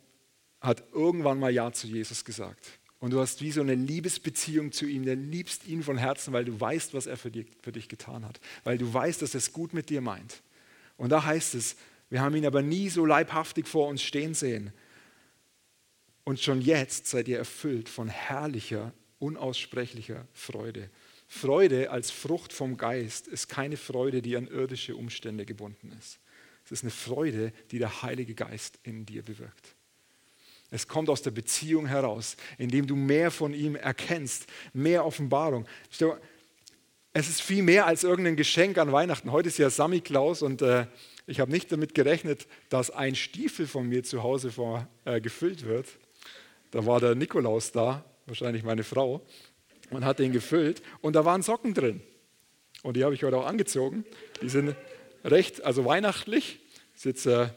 hat 0.61 0.83
irgendwann 0.93 1.39
mal 1.39 1.53
Ja 1.53 1.73
zu 1.73 1.87
Jesus 1.87 2.25
gesagt. 2.25 2.79
Und 3.07 3.13
du 3.13 3.21
hast 3.21 3.41
wie 3.41 3.53
so 3.53 3.61
eine 3.61 3.77
Liebesbeziehung 3.77 4.73
zu 4.73 4.85
ihm, 4.85 5.05
der 5.05 5.15
liebst 5.15 5.65
ihn 5.69 5.85
von 5.85 5.97
Herzen, 5.97 6.33
weil 6.33 6.45
du 6.45 6.61
weißt, 6.61 6.93
was 6.93 7.07
er 7.07 7.17
für 7.17 7.31
dich, 7.31 7.47
für 7.63 7.71
dich 7.71 7.89
getan 7.89 8.25
hat. 8.25 8.41
Weil 8.65 8.79
du 8.79 8.93
weißt, 8.93 9.23
dass 9.23 9.33
er 9.33 9.39
es 9.39 9.53
gut 9.53 9.75
mit 9.75 9.91
dir 9.91 10.01
meint. 10.01 10.43
Und 10.97 11.11
da 11.11 11.25
heißt 11.25 11.55
es, 11.55 11.77
wir 12.11 12.21
haben 12.21 12.35
ihn 12.35 12.45
aber 12.45 12.63
nie 12.63 12.89
so 12.89 13.07
leibhaftig 13.07 13.69
vor 13.69 13.87
uns 13.87 14.03
stehen 14.03 14.35
sehen. 14.35 14.73
Und 16.25 16.41
schon 16.41 16.61
jetzt 16.61 17.07
seid 17.07 17.29
ihr 17.29 17.39
erfüllt 17.39 17.89
von 17.89 18.09
herrlicher, 18.09 18.93
unaussprechlicher 19.21 20.27
Freude. 20.33 20.91
Freude 21.29 21.93
als 21.93 22.11
Frucht 22.11 22.53
vom 22.53 22.77
Geist 22.77 23.29
ist 23.29 23.47
keine 23.47 23.77
Freude, 23.77 24.21
die 24.21 24.37
an 24.37 24.49
irdische 24.49 24.97
Umstände 24.97 25.47
gebunden 25.47 25.97
ist. 25.97 26.19
Es 26.65 26.73
ist 26.73 26.83
eine 26.83 26.91
Freude, 26.91 27.53
die 27.71 27.79
der 27.79 28.03
Heilige 28.03 28.35
Geist 28.35 28.81
in 28.83 29.07
dir 29.07 29.23
bewirkt. 29.23 29.76
Es 30.71 30.89
kommt 30.89 31.09
aus 31.09 31.23
der 31.23 31.31
Beziehung 31.31 31.87
heraus, 31.87 32.37
indem 32.59 32.87
du 32.87 32.97
mehr 32.97 33.31
von 33.31 33.55
ihm 33.55 33.77
erkennst, 33.77 34.47
mehr 34.73 35.05
Offenbarung. 35.07 35.67
Es 37.13 37.29
ist 37.29 37.41
viel 37.41 37.63
mehr 37.63 37.87
als 37.87 38.05
irgendein 38.05 38.37
Geschenk 38.37 38.79
an 38.79 38.93
Weihnachten. 38.93 39.33
Heute 39.33 39.49
ist 39.49 39.59
ja 39.59 39.71
Sammy-Klaus 39.71 40.43
und 40.43 40.63
äh, 40.63 40.87
ich 41.27 41.41
habe 41.41 41.51
nicht 41.51 41.73
damit 41.73 41.95
gerechnet, 41.95 42.47
dass 42.69 42.91
ein 42.91 43.15
Stiefel 43.15 43.67
von 43.67 43.89
mir 43.89 44.03
zu 44.05 44.23
Hause 44.23 44.53
vor, 44.53 44.87
äh, 45.05 45.21
gefüllt 45.21 45.65
wird. 45.65 45.87
Da 46.73 46.85
war 46.85 47.01
der 47.01 47.15
Nikolaus 47.15 47.73
da, 47.73 48.05
wahrscheinlich 48.27 48.65
meine 48.65 48.85
Frau, 48.85 49.25
und 49.91 50.05
hat 50.05 50.19
den 50.19 50.33
gefüllt 50.33 50.83
und 51.01 51.15
da 51.15 51.25
waren 51.25 51.43
Socken 51.43 51.75
drin. 51.75 52.03
Und 52.83 52.97
die 52.97 53.05
habe 53.05 53.15
ich 53.15 53.25
heute 53.25 53.37
auch 53.39 53.47
angezogen. 53.47 54.05
Die 54.43 54.49
sind 54.49 54.77
recht, 55.25 55.63
also 55.63 55.85
weihnachtlich. 55.85 56.61
Ist 56.95 57.05
jetzt 57.05 57.27
äh, 57.27 57.49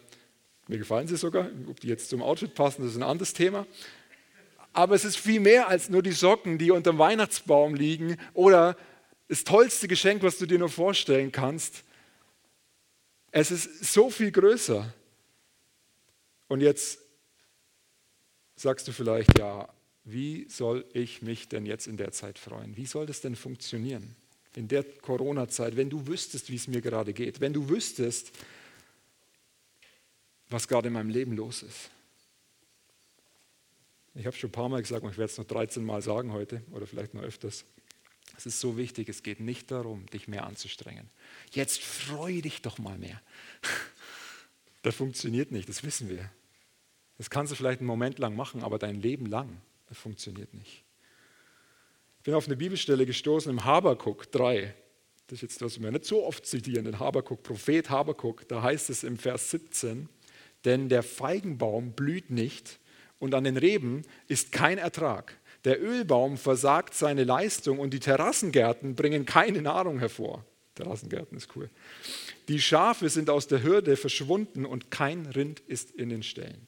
mir 0.69 0.77
gefallen 0.77 1.07
sie 1.07 1.17
sogar. 1.17 1.49
Ob 1.67 1.79
die 1.79 1.87
jetzt 1.87 2.09
zum 2.09 2.21
Outfit 2.21 2.53
passen, 2.53 2.83
das 2.83 2.91
ist 2.91 2.97
ein 2.97 3.03
anderes 3.03 3.33
Thema. 3.33 3.65
Aber 4.71 4.95
es 4.95 5.03
ist 5.03 5.17
viel 5.17 5.39
mehr 5.39 5.67
als 5.67 5.89
nur 5.89 6.03
die 6.03 6.11
Socken, 6.11 6.59
die 6.59 6.71
unter 6.71 6.91
dem 6.91 6.99
Weihnachtsbaum 6.99 7.73
liegen 7.73 8.17
oder 8.33 8.77
das 9.27 9.43
tollste 9.43 9.87
Geschenk, 9.87 10.21
was 10.21 10.37
du 10.37 10.45
dir 10.45 10.59
nur 10.59 10.69
vorstellen 10.69 11.31
kannst. 11.31 11.83
Es 13.31 13.49
ist 13.51 13.91
so 13.91 14.09
viel 14.11 14.31
größer. 14.31 14.93
Und 16.47 16.61
jetzt 16.61 16.99
sagst 18.55 18.87
du 18.87 18.91
vielleicht, 18.91 19.37
ja, 19.39 19.69
wie 20.03 20.47
soll 20.49 20.85
ich 20.93 21.21
mich 21.23 21.47
denn 21.47 21.65
jetzt 21.65 21.87
in 21.87 21.97
der 21.97 22.11
Zeit 22.11 22.37
freuen? 22.37 22.77
Wie 22.77 22.85
soll 22.85 23.07
das 23.07 23.21
denn 23.21 23.35
funktionieren? 23.35 24.15
In 24.55 24.67
der 24.67 24.83
Corona-Zeit, 24.83 25.77
wenn 25.77 25.89
du 25.89 26.07
wüsstest, 26.07 26.49
wie 26.51 26.55
es 26.55 26.67
mir 26.67 26.81
gerade 26.81 27.13
geht, 27.13 27.41
wenn 27.41 27.53
du 27.53 27.69
wüsstest, 27.69 28.31
was 30.49 30.67
gerade 30.67 30.87
in 30.87 30.93
meinem 30.93 31.09
Leben 31.09 31.33
los 31.33 31.63
ist. 31.63 31.89
Ich 34.15 34.25
habe 34.25 34.35
schon 34.35 34.49
ein 34.49 34.53
paar 34.53 34.69
Mal 34.69 34.81
gesagt, 34.81 35.03
und 35.03 35.11
ich 35.11 35.17
werde 35.17 35.31
es 35.31 35.37
noch 35.37 35.45
13 35.45 35.83
Mal 35.83 36.01
sagen 36.01 36.33
heute 36.33 36.63
oder 36.71 36.87
vielleicht 36.87 37.13
noch 37.13 37.21
öfters. 37.21 37.65
Es 38.37 38.45
ist 38.45 38.59
so 38.59 38.77
wichtig, 38.77 39.09
es 39.09 39.23
geht 39.23 39.39
nicht 39.39 39.71
darum, 39.71 40.05
dich 40.07 40.27
mehr 40.27 40.45
anzustrengen. 40.45 41.09
Jetzt 41.51 41.81
freue 41.81 42.41
dich 42.41 42.61
doch 42.61 42.77
mal 42.77 42.97
mehr. 42.97 43.21
Das 44.81 44.95
funktioniert 44.95 45.51
nicht, 45.51 45.67
das 45.67 45.83
wissen 45.83 46.07
wir. 46.07 46.31
Das 47.17 47.29
kannst 47.29 47.51
du 47.51 47.57
vielleicht 47.57 47.81
einen 47.81 47.87
Moment 47.87 48.17
lang 48.17 48.33
machen, 48.33 48.63
aber 48.63 48.79
dein 48.79 49.01
Leben 49.01 49.25
lang, 49.25 49.61
das 49.89 49.97
funktioniert 49.97 50.53
nicht. 50.53 50.85
Ich 52.19 52.23
bin 52.23 52.33
auf 52.33 52.45
eine 52.45 52.55
Bibelstelle 52.55 53.05
gestoßen 53.05 53.51
im 53.51 53.65
Habakuk 53.65 54.31
3. 54.31 54.73
Das 55.27 55.35
ist 55.35 55.41
jetzt, 55.41 55.61
was 55.61 55.81
wir 55.81 55.91
nicht 55.91 56.05
so 56.05 56.25
oft 56.25 56.45
zitieren, 56.45 56.85
den 56.85 56.97
Habakuk, 56.97 57.43
Prophet 57.43 57.89
Habakuk. 57.89 58.47
Da 58.47 58.61
heißt 58.61 58.89
es 58.89 59.03
im 59.03 59.17
Vers 59.17 59.51
17, 59.51 60.07
denn 60.65 60.89
der 60.89 61.03
Feigenbaum 61.03 61.93
blüht 61.93 62.29
nicht 62.29 62.79
und 63.19 63.35
an 63.35 63.43
den 63.43 63.57
Reben 63.57 64.03
ist 64.27 64.51
kein 64.51 64.77
Ertrag. 64.77 65.37
Der 65.65 65.81
Ölbaum 65.81 66.37
versagt 66.37 66.93
seine 66.93 67.23
Leistung 67.23 67.79
und 67.79 67.93
die 67.93 67.99
Terrassengärten 67.99 68.95
bringen 68.95 69.25
keine 69.25 69.61
Nahrung 69.61 69.99
hervor. 69.99 70.45
Terrassengärten 70.75 71.37
ist 71.37 71.49
cool. 71.55 71.69
Die 72.47 72.61
Schafe 72.61 73.09
sind 73.09 73.29
aus 73.29 73.47
der 73.47 73.63
Hürde 73.63 73.97
verschwunden 73.97 74.65
und 74.65 74.91
kein 74.91 75.25
Rind 75.25 75.59
ist 75.59 75.91
in 75.91 76.09
den 76.09 76.23
Ställen. 76.23 76.67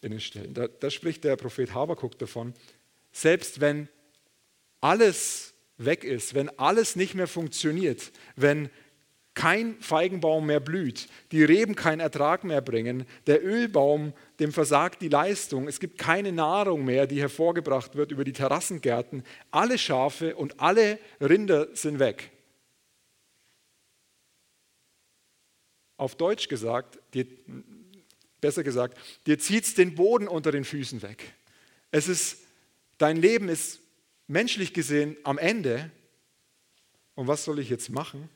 In 0.00 0.12
den 0.12 0.20
Ställen. 0.20 0.54
Da, 0.54 0.68
da 0.68 0.90
spricht 0.90 1.24
der 1.24 1.36
Prophet 1.36 1.74
Habakuk 1.74 2.18
davon, 2.18 2.54
selbst 3.10 3.60
wenn 3.60 3.88
alles 4.80 5.54
weg 5.78 6.04
ist, 6.04 6.34
wenn 6.34 6.48
alles 6.58 6.96
nicht 6.96 7.14
mehr 7.14 7.26
funktioniert, 7.26 8.12
wenn 8.36 8.70
kein 9.34 9.80
Feigenbaum 9.80 10.46
mehr 10.46 10.60
blüht, 10.60 11.08
die 11.32 11.42
Reben 11.42 11.74
keinen 11.74 12.00
Ertrag 12.00 12.44
mehr 12.44 12.60
bringen, 12.60 13.06
der 13.26 13.44
Ölbaum, 13.44 14.12
dem 14.40 14.52
versagt 14.52 15.00
die 15.00 15.08
Leistung, 15.08 15.68
es 15.68 15.80
gibt 15.80 15.96
keine 15.96 16.32
Nahrung 16.32 16.84
mehr, 16.84 17.06
die 17.06 17.20
hervorgebracht 17.20 17.94
wird 17.94 18.12
über 18.12 18.24
die 18.24 18.34
Terrassengärten, 18.34 19.24
alle 19.50 19.78
Schafe 19.78 20.36
und 20.36 20.60
alle 20.60 20.98
Rinder 21.20 21.74
sind 21.74 21.98
weg. 21.98 22.30
Auf 25.96 26.16
Deutsch 26.16 26.48
gesagt, 26.48 26.98
dir, 27.14 27.26
besser 28.40 28.64
gesagt, 28.64 28.98
dir 29.26 29.38
zieht 29.38 29.64
es 29.64 29.74
den 29.74 29.94
Boden 29.94 30.28
unter 30.28 30.52
den 30.52 30.64
Füßen 30.64 31.00
weg. 31.00 31.32
Es 31.90 32.08
ist, 32.08 32.38
dein 32.98 33.16
Leben 33.16 33.48
ist 33.48 33.80
menschlich 34.26 34.74
gesehen 34.74 35.16
am 35.24 35.38
Ende. 35.38 35.90
Und 37.14 37.28
was 37.28 37.44
soll 37.44 37.60
ich 37.60 37.70
jetzt 37.70 37.90
machen? 37.90 38.28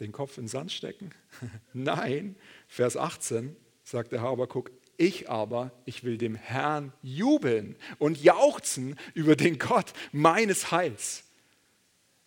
Den 0.00 0.12
Kopf 0.12 0.38
in 0.38 0.44
den 0.44 0.48
Sand 0.48 0.72
stecken? 0.72 1.10
Nein, 1.72 2.36
Vers 2.68 2.96
18 2.96 3.56
sagt 3.84 4.12
der 4.12 4.22
Habakuk, 4.22 4.70
ich 4.96 5.28
aber, 5.28 5.72
ich 5.84 6.04
will 6.04 6.18
dem 6.18 6.34
Herrn 6.34 6.92
jubeln 7.02 7.76
und 7.98 8.22
jauchzen 8.22 8.98
über 9.14 9.36
den 9.36 9.58
Gott 9.58 9.92
meines 10.12 10.70
Heils. 10.70 11.24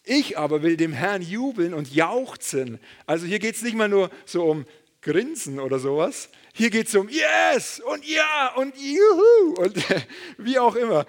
Ich 0.04 0.38
aber 0.38 0.62
will 0.62 0.78
dem 0.78 0.94
Herrn 0.94 1.22
jubeln 1.22 1.74
und 1.74 1.94
jauchzen. 1.94 2.80
Also 3.06 3.26
hier 3.26 3.40
geht 3.40 3.56
es 3.56 3.62
nicht 3.64 3.76
mal 3.76 3.90
nur 3.90 4.10
so 4.26 4.44
um 4.44 4.66
Grinsen 5.02 5.60
oder 5.60 5.80
sowas. 5.80 6.30
Hier 6.54 6.70
geht 6.70 6.88
es 6.88 6.96
um 6.96 7.10
Yes 7.10 7.80
und 7.80 8.06
Ja 8.06 8.54
und 8.56 8.76
Juhu 8.78 9.54
und 9.62 9.78
wie 10.38 10.60
auch 10.60 10.76
immer. 10.76 11.06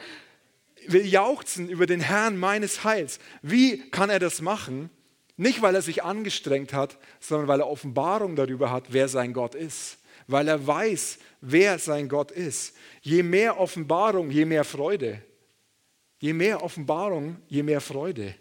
Will 0.87 1.07
jauchzen 1.07 1.69
über 1.69 1.87
den 1.87 2.01
Herrn 2.01 2.37
meines 2.37 2.85
Heils. 2.85 3.19
Wie 3.43 3.91
kann 3.91 4.09
er 4.09 4.19
das 4.19 4.41
machen? 4.41 4.91
Nicht, 5.37 5.61
weil 5.61 5.75
er 5.75 5.83
sich 5.83 6.02
angestrengt 6.02 6.73
hat, 6.73 6.99
sondern 7.21 7.49
weil 7.49 7.61
er 7.61 7.69
Offenbarung 7.69 8.37
darüber 8.37 8.71
hat, 8.71 8.85
wer 8.88 9.09
sein 9.09 9.33
Gott 9.33 9.55
ist. 9.55 9.99
Weil 10.26 10.49
er 10.49 10.66
weiß, 10.66 11.19
wer 11.40 11.78
sein 11.78 12.09
Gott 12.09 12.31
ist. 12.31 12.75
Je 13.02 13.23
mehr 13.23 13.61
Offenbarung, 13.61 14.31
je 14.31 14.45
mehr 14.45 14.64
Freude. 14.64 15.23
Je 16.19 16.33
mehr 16.33 16.62
Offenbarung, 16.62 17.37
je 17.49 17.62
mehr 17.62 17.81
Freude. 17.81 18.35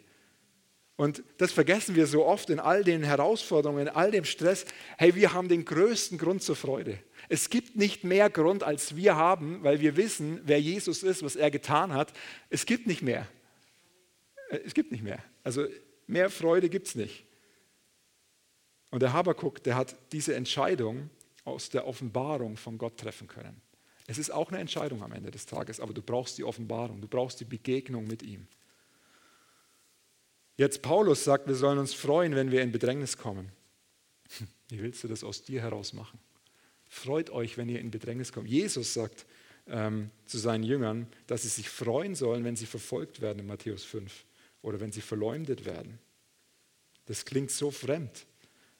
Und 0.95 1.23
das 1.37 1.51
vergessen 1.51 1.95
wir 1.95 2.07
so 2.07 2.25
oft 2.25 2.49
in 2.49 2.59
all 2.59 2.83
den 2.85 3.03
Herausforderungen, 3.03 3.87
in 3.87 3.89
all 3.89 4.11
dem 4.11 4.23
Stress. 4.23 4.65
Hey, 4.97 5.13
wir 5.13 5.33
haben 5.33 5.49
den 5.49 5.65
größten 5.65 6.17
Grund 6.17 6.41
zur 6.41 6.55
Freude. 6.55 6.97
Es 7.27 7.49
gibt 7.49 7.75
nicht 7.75 8.05
mehr 8.05 8.29
Grund, 8.29 8.63
als 8.63 8.95
wir 8.95 9.17
haben, 9.17 9.61
weil 9.63 9.81
wir 9.81 9.97
wissen, 9.97 10.39
wer 10.45 10.61
Jesus 10.61 11.03
ist, 11.03 11.21
was 11.21 11.35
er 11.35 11.51
getan 11.51 11.93
hat. 11.93 12.13
Es 12.49 12.65
gibt 12.65 12.87
nicht 12.87 13.01
mehr. 13.01 13.27
Es 14.63 14.73
gibt 14.73 14.93
nicht 14.93 15.03
mehr. 15.03 15.19
Also 15.43 15.65
Mehr 16.07 16.29
Freude 16.29 16.69
gibt 16.69 16.87
es 16.87 16.95
nicht. 16.95 17.25
Und 18.91 19.01
der 19.01 19.13
Habakuk, 19.13 19.63
der 19.63 19.75
hat 19.75 19.95
diese 20.11 20.35
Entscheidung 20.35 21.09
aus 21.43 21.69
der 21.69 21.87
Offenbarung 21.87 22.57
von 22.57 22.77
Gott 22.77 22.97
treffen 22.97 23.27
können. 23.27 23.61
Es 24.07 24.17
ist 24.17 24.29
auch 24.29 24.49
eine 24.49 24.59
Entscheidung 24.59 25.03
am 25.03 25.11
Ende 25.11 25.31
des 25.31 25.45
Tages, 25.45 25.79
aber 25.79 25.93
du 25.93 26.01
brauchst 26.01 26.37
die 26.37 26.43
Offenbarung, 26.43 27.01
du 27.01 27.07
brauchst 27.07 27.39
die 27.39 27.45
Begegnung 27.45 28.05
mit 28.05 28.23
ihm. 28.23 28.47
Jetzt 30.57 30.81
Paulus 30.81 31.23
sagt, 31.23 31.47
wir 31.47 31.55
sollen 31.55 31.79
uns 31.79 31.93
freuen, 31.93 32.35
wenn 32.35 32.51
wir 32.51 32.61
in 32.61 32.71
Bedrängnis 32.71 33.17
kommen. 33.17 33.51
Wie 34.69 34.81
willst 34.81 35.03
du 35.03 35.07
das 35.07 35.23
aus 35.23 35.43
dir 35.43 35.61
heraus 35.61 35.93
machen? 35.93 36.19
Freut 36.87 37.29
euch, 37.31 37.57
wenn 37.57 37.67
ihr 37.67 37.79
in 37.79 37.91
Bedrängnis 37.91 38.31
kommt. 38.31 38.47
Jesus 38.47 38.93
sagt 38.93 39.25
ähm, 39.67 40.11
zu 40.27 40.37
seinen 40.37 40.63
Jüngern, 40.63 41.07
dass 41.27 41.41
sie 41.41 41.49
sich 41.49 41.69
freuen 41.69 42.15
sollen, 42.15 42.43
wenn 42.43 42.55
sie 42.55 42.67
verfolgt 42.67 43.21
werden 43.21 43.39
in 43.39 43.47
Matthäus 43.47 43.83
5 43.83 44.23
oder 44.65 44.79
wenn 44.79 44.91
sie 44.91 45.01
verleumdet 45.01 45.65
werden. 45.65 45.99
Das 47.05 47.23
klingt 47.25 47.51
so 47.51 47.69
fremd, 47.69 48.25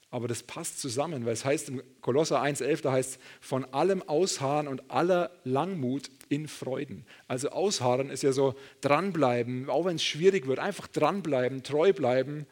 aber 0.10 0.28
das 0.28 0.44
passt 0.44 0.82
zusammen, 0.82 1.26
weil 1.26 1.34
es 1.34 1.46
heißt 1.46 1.70
im 1.70 1.84
Kolosser 2.02 2.42
1,11, 2.42 2.82
da 2.82 2.92
heißt 2.92 3.20
von 3.40 3.66
allem 3.66 4.02
Ausharren 4.02 4.68
und 4.68 4.90
aller 4.90 5.32
Langmut 5.44 6.10
in 6.28 6.48
Freuden. 6.48 7.06
Also 7.28 7.50
Ausharren 7.50 8.10
ist 8.10 8.24
ja 8.24 8.32
so 8.32 8.56
dranbleiben, 8.82 9.70
auch 9.70 9.86
wenn 9.86 9.98
es 9.98 10.04
schwierig 10.04 10.48
wird, 10.48 10.58
einfach 10.58 10.88
dranbleiben, 10.88 11.62
treu 11.62 11.94
bleiben, 11.94 12.48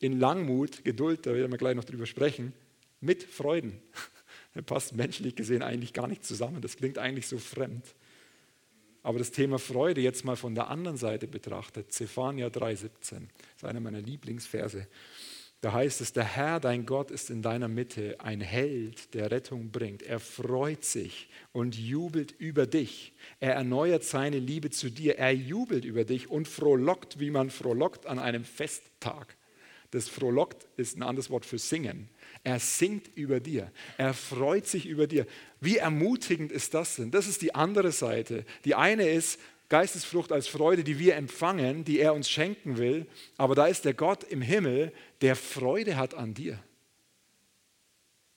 in 0.00 0.18
Langmut, 0.18 0.84
Geduld, 0.84 1.26
da 1.26 1.34
werden 1.34 1.50
wir 1.50 1.58
gleich 1.58 1.74
noch 1.74 1.84
drüber 1.84 2.06
sprechen, 2.06 2.54
mit 3.00 3.24
Freuden. 3.24 3.82
Das 4.54 4.64
passt 4.66 4.94
menschlich 4.94 5.36
gesehen 5.36 5.62
eigentlich 5.62 5.92
gar 5.92 6.06
nicht 6.06 6.24
zusammen, 6.24 6.62
das 6.62 6.76
klingt 6.76 6.96
eigentlich 6.96 7.26
so 7.26 7.38
fremd. 7.38 7.84
Aber 9.08 9.18
das 9.18 9.30
Thema 9.30 9.58
Freude 9.58 10.02
jetzt 10.02 10.26
mal 10.26 10.36
von 10.36 10.54
der 10.54 10.68
anderen 10.68 10.98
Seite 10.98 11.26
betrachtet, 11.26 11.90
Zephania 11.94 12.48
3,17, 12.48 13.22
ist 13.56 13.64
einer 13.64 13.80
meiner 13.80 14.02
Lieblingsverse. 14.02 14.86
Da 15.62 15.72
heißt 15.72 16.02
es, 16.02 16.12
der 16.12 16.24
Herr, 16.24 16.60
dein 16.60 16.84
Gott, 16.84 17.10
ist 17.10 17.30
in 17.30 17.40
deiner 17.40 17.68
Mitte 17.68 18.16
ein 18.20 18.42
Held, 18.42 19.14
der 19.14 19.30
Rettung 19.30 19.70
bringt. 19.70 20.02
Er 20.02 20.20
freut 20.20 20.84
sich 20.84 21.30
und 21.52 21.74
jubelt 21.74 22.32
über 22.32 22.66
dich. 22.66 23.14
Er 23.40 23.54
erneuert 23.54 24.04
seine 24.04 24.40
Liebe 24.40 24.68
zu 24.68 24.90
dir. 24.90 25.16
Er 25.16 25.32
jubelt 25.32 25.86
über 25.86 26.04
dich 26.04 26.28
und 26.28 26.46
frohlockt, 26.46 27.18
wie 27.18 27.30
man 27.30 27.48
frohlockt 27.48 28.04
an 28.04 28.18
einem 28.18 28.44
Festtag. 28.44 29.38
Das 29.90 30.10
frohlockt 30.10 30.66
ist 30.76 30.98
ein 30.98 31.02
anderes 31.02 31.30
Wort 31.30 31.46
für 31.46 31.58
singen. 31.58 32.10
Er 32.48 32.60
singt 32.60 33.10
über 33.14 33.40
dir. 33.40 33.70
Er 33.98 34.14
freut 34.14 34.66
sich 34.66 34.86
über 34.86 35.06
dir. 35.06 35.26
Wie 35.60 35.76
ermutigend 35.76 36.50
ist 36.50 36.72
das 36.72 36.96
denn? 36.96 37.10
Das 37.10 37.26
ist 37.26 37.42
die 37.42 37.54
andere 37.54 37.92
Seite. 37.92 38.46
Die 38.64 38.74
eine 38.74 39.06
ist 39.06 39.38
Geistesfrucht 39.68 40.32
als 40.32 40.48
Freude, 40.48 40.82
die 40.82 40.98
wir 40.98 41.16
empfangen, 41.16 41.84
die 41.84 42.00
er 42.00 42.14
uns 42.14 42.30
schenken 42.30 42.78
will. 42.78 43.06
Aber 43.36 43.54
da 43.54 43.66
ist 43.66 43.84
der 43.84 43.92
Gott 43.92 44.24
im 44.24 44.40
Himmel, 44.40 44.94
der 45.20 45.36
Freude 45.36 45.98
hat 45.98 46.14
an 46.14 46.32
dir. 46.32 46.58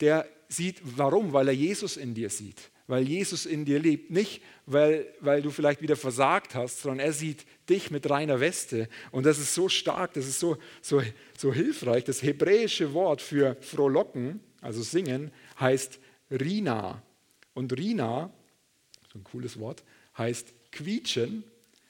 der 0.01 0.27
sieht, 0.51 0.81
warum? 0.84 1.34
Weil 1.34 1.48
er 1.48 1.53
Jesus 1.53 1.98
in 1.98 2.13
dir 2.13 2.29
sieht, 2.29 2.72
weil 2.88 3.08
Jesus 3.08 3.46
in 3.46 3.65
dir 3.65 3.79
lebt. 3.79 4.12
Nicht, 4.12 4.41
weil, 4.65 5.13
weil 5.20 5.41
du 5.41 5.50
vielleicht 5.50 5.81
wieder 5.81 5.96
versagt 5.96 6.55
hast, 6.55 6.81
sondern 6.81 7.00
er 7.00 7.13
sieht 7.13 7.46
dich 7.70 7.91
mit 7.91 8.10
reiner 8.10 8.39
Weste. 8.39 8.89
Und 9.12 9.25
das 9.25 9.39
ist 9.39 9.53
so 9.53 9.70
stark, 9.70 10.13
das 10.13 10.27
ist 10.27 10.39
so, 10.39 10.58
so, 10.81 11.01
so 11.38 11.53
hilfreich. 11.53 12.03
Das 12.03 12.22
hebräische 12.22 12.93
Wort 12.93 13.22
für 13.22 13.55
frohlocken, 13.62 14.39
also 14.62 14.81
singen, 14.81 15.31
heißt 15.60 16.00
Rina. 16.29 17.01
Und 17.53 17.77
Rina, 17.77 18.31
so 19.12 19.20
ein 19.20 19.24
cooles 19.24 19.60
Wort, 19.60 19.84
heißt 20.17 20.53
quietschen, 20.72 21.43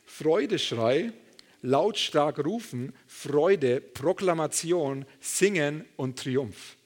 Freudeschrei, 0.06 1.13
lautstark 1.62 2.44
rufen, 2.44 2.94
Freude, 3.08 3.82
Proklamation, 3.82 5.06
Singen 5.20 5.86
und 5.96 6.20
Triumph. 6.20 6.77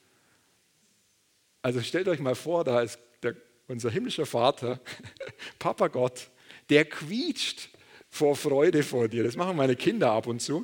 Also 1.66 1.82
stellt 1.82 2.08
euch 2.08 2.20
mal 2.20 2.36
vor, 2.36 2.64
da 2.64 2.84
ist 2.84 3.00
der, 3.24 3.36
unser 3.68 3.90
himmlischer 3.90 4.28
Vater, 4.28 4.80
Papa 5.58 5.88
Gott, 5.88 6.30
der 6.70 6.86
quietscht 6.86 7.70
vor 8.08 8.36
Freude 8.36 8.84
vor 8.84 9.08
dir. 9.08 9.24
Das 9.24 9.36
machen 9.36 9.58
meine 9.58 9.76
Kinder 9.76 10.12
ab 10.12 10.28
und 10.28 10.44
zu. 10.44 10.64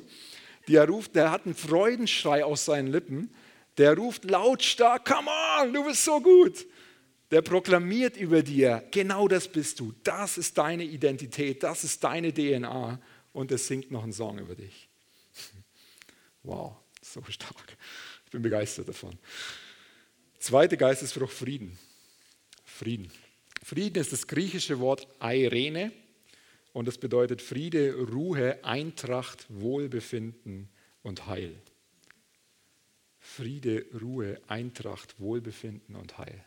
Der 0.68 0.86
ruft, 0.86 1.16
der 1.16 1.32
hat 1.32 1.44
einen 1.44 1.56
Freudenschrei 1.56 2.44
aus 2.44 2.66
seinen 2.66 2.86
Lippen. 2.86 3.34
Der 3.78 3.96
ruft 3.96 4.30
lautstark, 4.30 5.04
come 5.04 5.28
on, 5.60 5.72
du 5.72 5.84
bist 5.84 6.04
so 6.04 6.20
gut. 6.20 6.64
Der 7.32 7.42
proklamiert 7.42 8.16
über 8.16 8.44
dir, 8.44 8.84
genau 8.92 9.26
das 9.26 9.48
bist 9.48 9.80
du. 9.80 9.92
Das 10.04 10.38
ist 10.38 10.56
deine 10.56 10.84
Identität, 10.84 11.64
das 11.64 11.82
ist 11.82 12.04
deine 12.04 12.32
DNA. 12.32 13.00
Und 13.32 13.50
er 13.50 13.58
singt 13.58 13.90
noch 13.90 14.04
einen 14.04 14.12
Song 14.12 14.38
über 14.38 14.54
dich. 14.54 14.88
Wow, 16.44 16.76
so 17.00 17.20
stark. 17.28 17.76
Ich 18.24 18.30
bin 18.30 18.42
begeistert 18.42 18.88
davon. 18.88 19.18
Zweite 20.42 20.76
Geistesfrucht 20.76 21.32
Frieden. 21.32 21.78
Frieden. 22.64 23.12
Frieden 23.62 24.00
ist 24.00 24.12
das 24.12 24.26
griechische 24.26 24.80
Wort 24.80 25.06
Eirene 25.20 25.92
und 26.72 26.88
es 26.88 26.98
bedeutet 26.98 27.40
Friede, 27.40 27.94
Ruhe, 27.94 28.58
Eintracht, 28.64 29.46
Wohlbefinden 29.50 30.68
und 31.04 31.28
Heil. 31.28 31.54
Friede, 33.20 33.86
Ruhe, 34.00 34.40
Eintracht, 34.48 35.20
Wohlbefinden 35.20 35.94
und 35.94 36.18
Heil. 36.18 36.44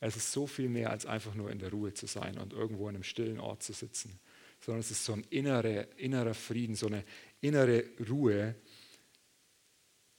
Es 0.00 0.16
ist 0.16 0.32
so 0.32 0.46
viel 0.46 0.70
mehr 0.70 0.88
als 0.88 1.04
einfach 1.04 1.34
nur 1.34 1.50
in 1.50 1.58
der 1.58 1.72
Ruhe 1.72 1.92
zu 1.92 2.06
sein 2.06 2.38
und 2.38 2.54
irgendwo 2.54 2.88
in 2.88 2.94
einem 2.94 3.04
stillen 3.04 3.38
Ort 3.38 3.62
zu 3.62 3.74
sitzen, 3.74 4.18
sondern 4.60 4.80
es 4.80 4.90
ist 4.90 5.04
so 5.04 5.12
ein 5.12 5.26
innerer, 5.28 5.94
innerer 5.98 6.32
Frieden, 6.32 6.74
so 6.74 6.86
eine 6.86 7.04
innere 7.42 7.84
Ruhe, 8.08 8.54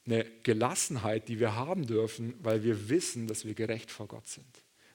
eine 0.06 0.26
Gelassenheit, 0.44 1.28
die 1.28 1.40
wir 1.40 1.56
haben 1.56 1.86
dürfen, 1.86 2.34
weil 2.42 2.64
wir 2.64 2.90
wissen, 2.90 3.28
dass 3.28 3.46
wir 3.46 3.54
gerecht 3.54 3.92
vor 3.92 4.08
Gott 4.08 4.28
sind. 4.28 4.46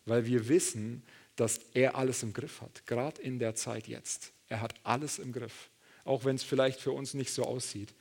Weil 0.04 0.26
wir 0.26 0.48
wissen, 0.48 1.02
dass 1.36 1.60
er 1.75 1.94
alles 1.96 2.22
im 2.22 2.32
Griff 2.32 2.60
hat, 2.60 2.86
gerade 2.86 3.20
in 3.20 3.38
der 3.38 3.54
Zeit 3.54 3.88
jetzt. 3.88 4.32
Er 4.48 4.60
hat 4.60 4.75
alles 4.82 5.18
im 5.18 5.32
Griff, 5.32 5.70
auch 6.04 6.25
wenn 6.25 6.36
es 6.36 6.42
vielleicht 6.42 6.80
für 6.80 6.92
uns 6.92 7.14
nicht 7.14 7.30
so 7.30 7.44
aussieht. 7.44 7.94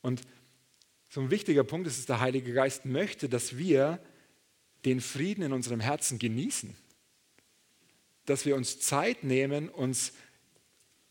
Und 0.00 0.22
so 1.10 1.20
ein 1.20 1.30
wichtiger 1.30 1.64
Punkt 1.64 1.86
ist, 1.86 1.98
dass 1.98 2.06
der 2.06 2.20
Heilige 2.20 2.52
Geist 2.52 2.84
möchte, 2.84 3.28
dass 3.28 3.56
wir 3.56 4.00
den 4.84 5.00
Frieden 5.00 5.42
in 5.42 5.52
unserem 5.52 5.80
Herzen 5.80 6.18
genießen. 6.18 6.74
Dass 8.26 8.44
wir 8.44 8.56
uns 8.56 8.78
Zeit 8.78 9.24
nehmen, 9.24 9.68
uns 9.68 10.12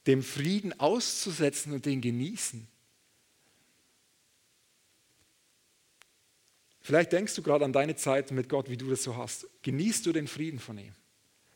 dem 0.06 0.24
Frieden 0.24 0.80
auszusetzen 0.80 1.74
und 1.74 1.86
den 1.86 2.00
genießen. 2.00 2.68
Vielleicht 6.88 7.12
denkst 7.12 7.36
du 7.36 7.42
gerade 7.42 7.66
an 7.66 7.74
deine 7.74 7.98
Zeit 7.98 8.32
mit 8.32 8.48
Gott, 8.48 8.70
wie 8.70 8.78
du 8.78 8.90
das 8.90 9.04
so 9.04 9.18
hast. 9.18 9.46
Genießt 9.62 10.06
du 10.06 10.14
den 10.14 10.26
Frieden 10.26 10.58
von 10.58 10.78
ihm? 10.78 10.94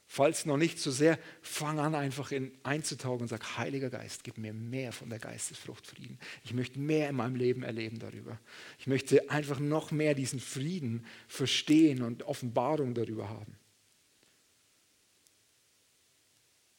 Falls 0.05 0.45
noch 0.45 0.57
nicht 0.57 0.77
so 0.77 0.91
sehr, 0.91 1.17
fang 1.41 1.79
an 1.79 1.95
einfach 1.95 2.33
in, 2.33 2.51
einzutauchen 2.63 3.21
und 3.21 3.27
sag, 3.29 3.55
Heiliger 3.57 3.89
Geist, 3.89 4.25
gib 4.25 4.37
mir 4.37 4.51
mehr 4.51 4.91
von 4.91 5.09
der 5.09 5.19
Geistesfrucht 5.19 5.87
Frieden. 5.87 6.19
Ich 6.43 6.53
möchte 6.53 6.79
mehr 6.79 7.07
in 7.07 7.15
meinem 7.15 7.37
Leben 7.37 7.63
erleben 7.63 7.97
darüber. 7.97 8.37
Ich 8.77 8.87
möchte 8.87 9.29
einfach 9.29 9.57
noch 9.59 9.91
mehr 9.91 10.15
diesen 10.15 10.41
Frieden 10.41 11.05
verstehen 11.29 12.01
und 12.01 12.23
Offenbarung 12.23 12.93
darüber 12.93 13.29
haben. 13.29 13.55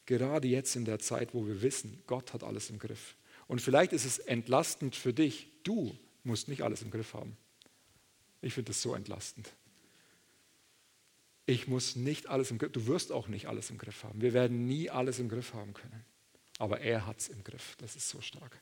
Gerade 0.04 0.48
jetzt 0.48 0.76
in 0.76 0.84
der 0.84 0.98
Zeit, 0.98 1.32
wo 1.32 1.46
wir 1.46 1.62
wissen, 1.62 2.02
Gott 2.06 2.34
hat 2.34 2.44
alles 2.44 2.68
im 2.68 2.78
Griff. 2.78 3.16
Und 3.46 3.62
vielleicht 3.62 3.94
ist 3.94 4.04
es 4.04 4.18
entlastend 4.18 4.94
für 4.94 5.14
dich, 5.14 5.48
du 5.62 5.96
musst 6.22 6.48
nicht 6.48 6.60
alles 6.60 6.82
im 6.82 6.90
Griff 6.90 7.14
haben. 7.14 7.38
Ich 8.42 8.54
finde 8.54 8.70
das 8.70 8.82
so 8.82 8.94
entlastend. 8.94 9.48
Ich 11.46 11.66
muss 11.66 11.96
nicht 11.96 12.28
alles 12.28 12.50
im 12.50 12.58
Griff, 12.58 12.72
du 12.72 12.86
wirst 12.86 13.10
auch 13.10 13.28
nicht 13.28 13.46
alles 13.46 13.70
im 13.70 13.78
Griff 13.78 14.04
haben. 14.04 14.20
Wir 14.20 14.32
werden 14.32 14.66
nie 14.66 14.90
alles 14.90 15.18
im 15.18 15.28
Griff 15.28 15.54
haben 15.54 15.72
können. 15.72 16.04
Aber 16.58 16.80
er 16.80 17.06
hat 17.06 17.20
es 17.20 17.28
im 17.28 17.42
Griff. 17.42 17.76
Das 17.78 17.96
ist 17.96 18.08
so 18.08 18.20
stark. 18.20 18.60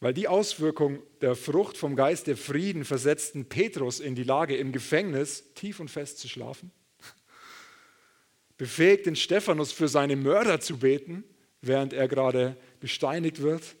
Weil 0.00 0.14
die 0.14 0.26
Auswirkung 0.26 1.00
der 1.20 1.36
Frucht 1.36 1.76
vom 1.76 1.94
Geist 1.94 2.26
der 2.26 2.36
Frieden 2.36 2.84
versetzten 2.84 3.44
Petrus 3.44 4.00
in 4.00 4.16
die 4.16 4.24
Lage, 4.24 4.56
im 4.56 4.72
Gefängnis 4.72 5.44
tief 5.54 5.78
und 5.78 5.90
fest 5.90 6.18
zu 6.18 6.28
schlafen, 6.28 6.72
befähigt 8.56 9.06
den 9.06 9.14
Stephanus 9.14 9.70
für 9.70 9.86
seine 9.86 10.16
Mörder 10.16 10.60
zu 10.60 10.78
beten, 10.78 11.22
während 11.60 11.92
er 11.92 12.08
gerade 12.08 12.56
gesteinigt 12.80 13.42
wird. 13.42 13.76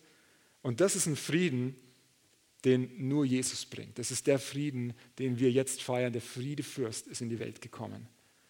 Und 0.62 0.80
das 0.80 0.94
ist 0.94 1.06
ein 1.06 1.16
Frieden, 1.16 1.76
den 2.64 3.08
nur 3.08 3.24
Jesus 3.24 3.66
bringt. 3.66 3.98
Das 3.98 4.10
ist 4.10 4.26
der 4.26 4.38
Frieden, 4.38 4.94
den 5.18 5.38
wir 5.38 5.50
jetzt 5.50 5.82
feiern. 5.82 6.12
Der 6.12 6.22
Friedefürst 6.22 7.06
ist 7.06 7.20
in 7.20 7.28
die 7.28 7.38
Welt 7.38 7.60
gekommen. 7.60 8.06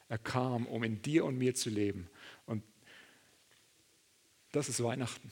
Er 0.09 0.19
kam, 0.19 0.67
um 0.67 0.85
in 0.85 1.01
dir 1.01 1.25
und 1.25 1.39
mir 1.39 1.55
zu 1.55 1.71
leben. 1.71 2.09
Und 2.45 2.63
das 4.53 4.69
ist 4.69 4.83
Weihnachten. 4.83 5.31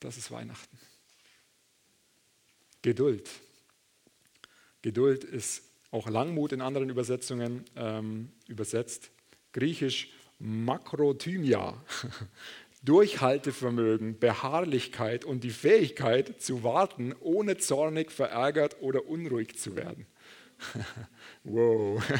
Das 0.00 0.18
ist 0.18 0.30
Weihnachten. 0.30 0.78
Geduld. 2.82 3.30
Geduld 4.82 5.24
ist 5.24 5.62
auch 5.90 6.08
Langmut 6.08 6.52
in 6.52 6.60
anderen 6.60 6.90
Übersetzungen 6.90 7.64
ähm, 7.74 8.30
übersetzt. 8.46 9.10
Griechisch 9.52 10.10
Makrothymia. 10.38 11.82
Durchhaltevermögen, 12.86 14.18
Beharrlichkeit 14.18 15.26
und 15.26 15.44
die 15.44 15.50
Fähigkeit 15.50 16.40
zu 16.40 16.62
warten, 16.62 17.14
ohne 17.20 17.58
zornig, 17.58 18.10
verärgert 18.12 18.80
oder 18.80 19.06
unruhig 19.06 19.58
zu 19.58 19.76
werden. 19.76 20.06
wow. 21.44 22.02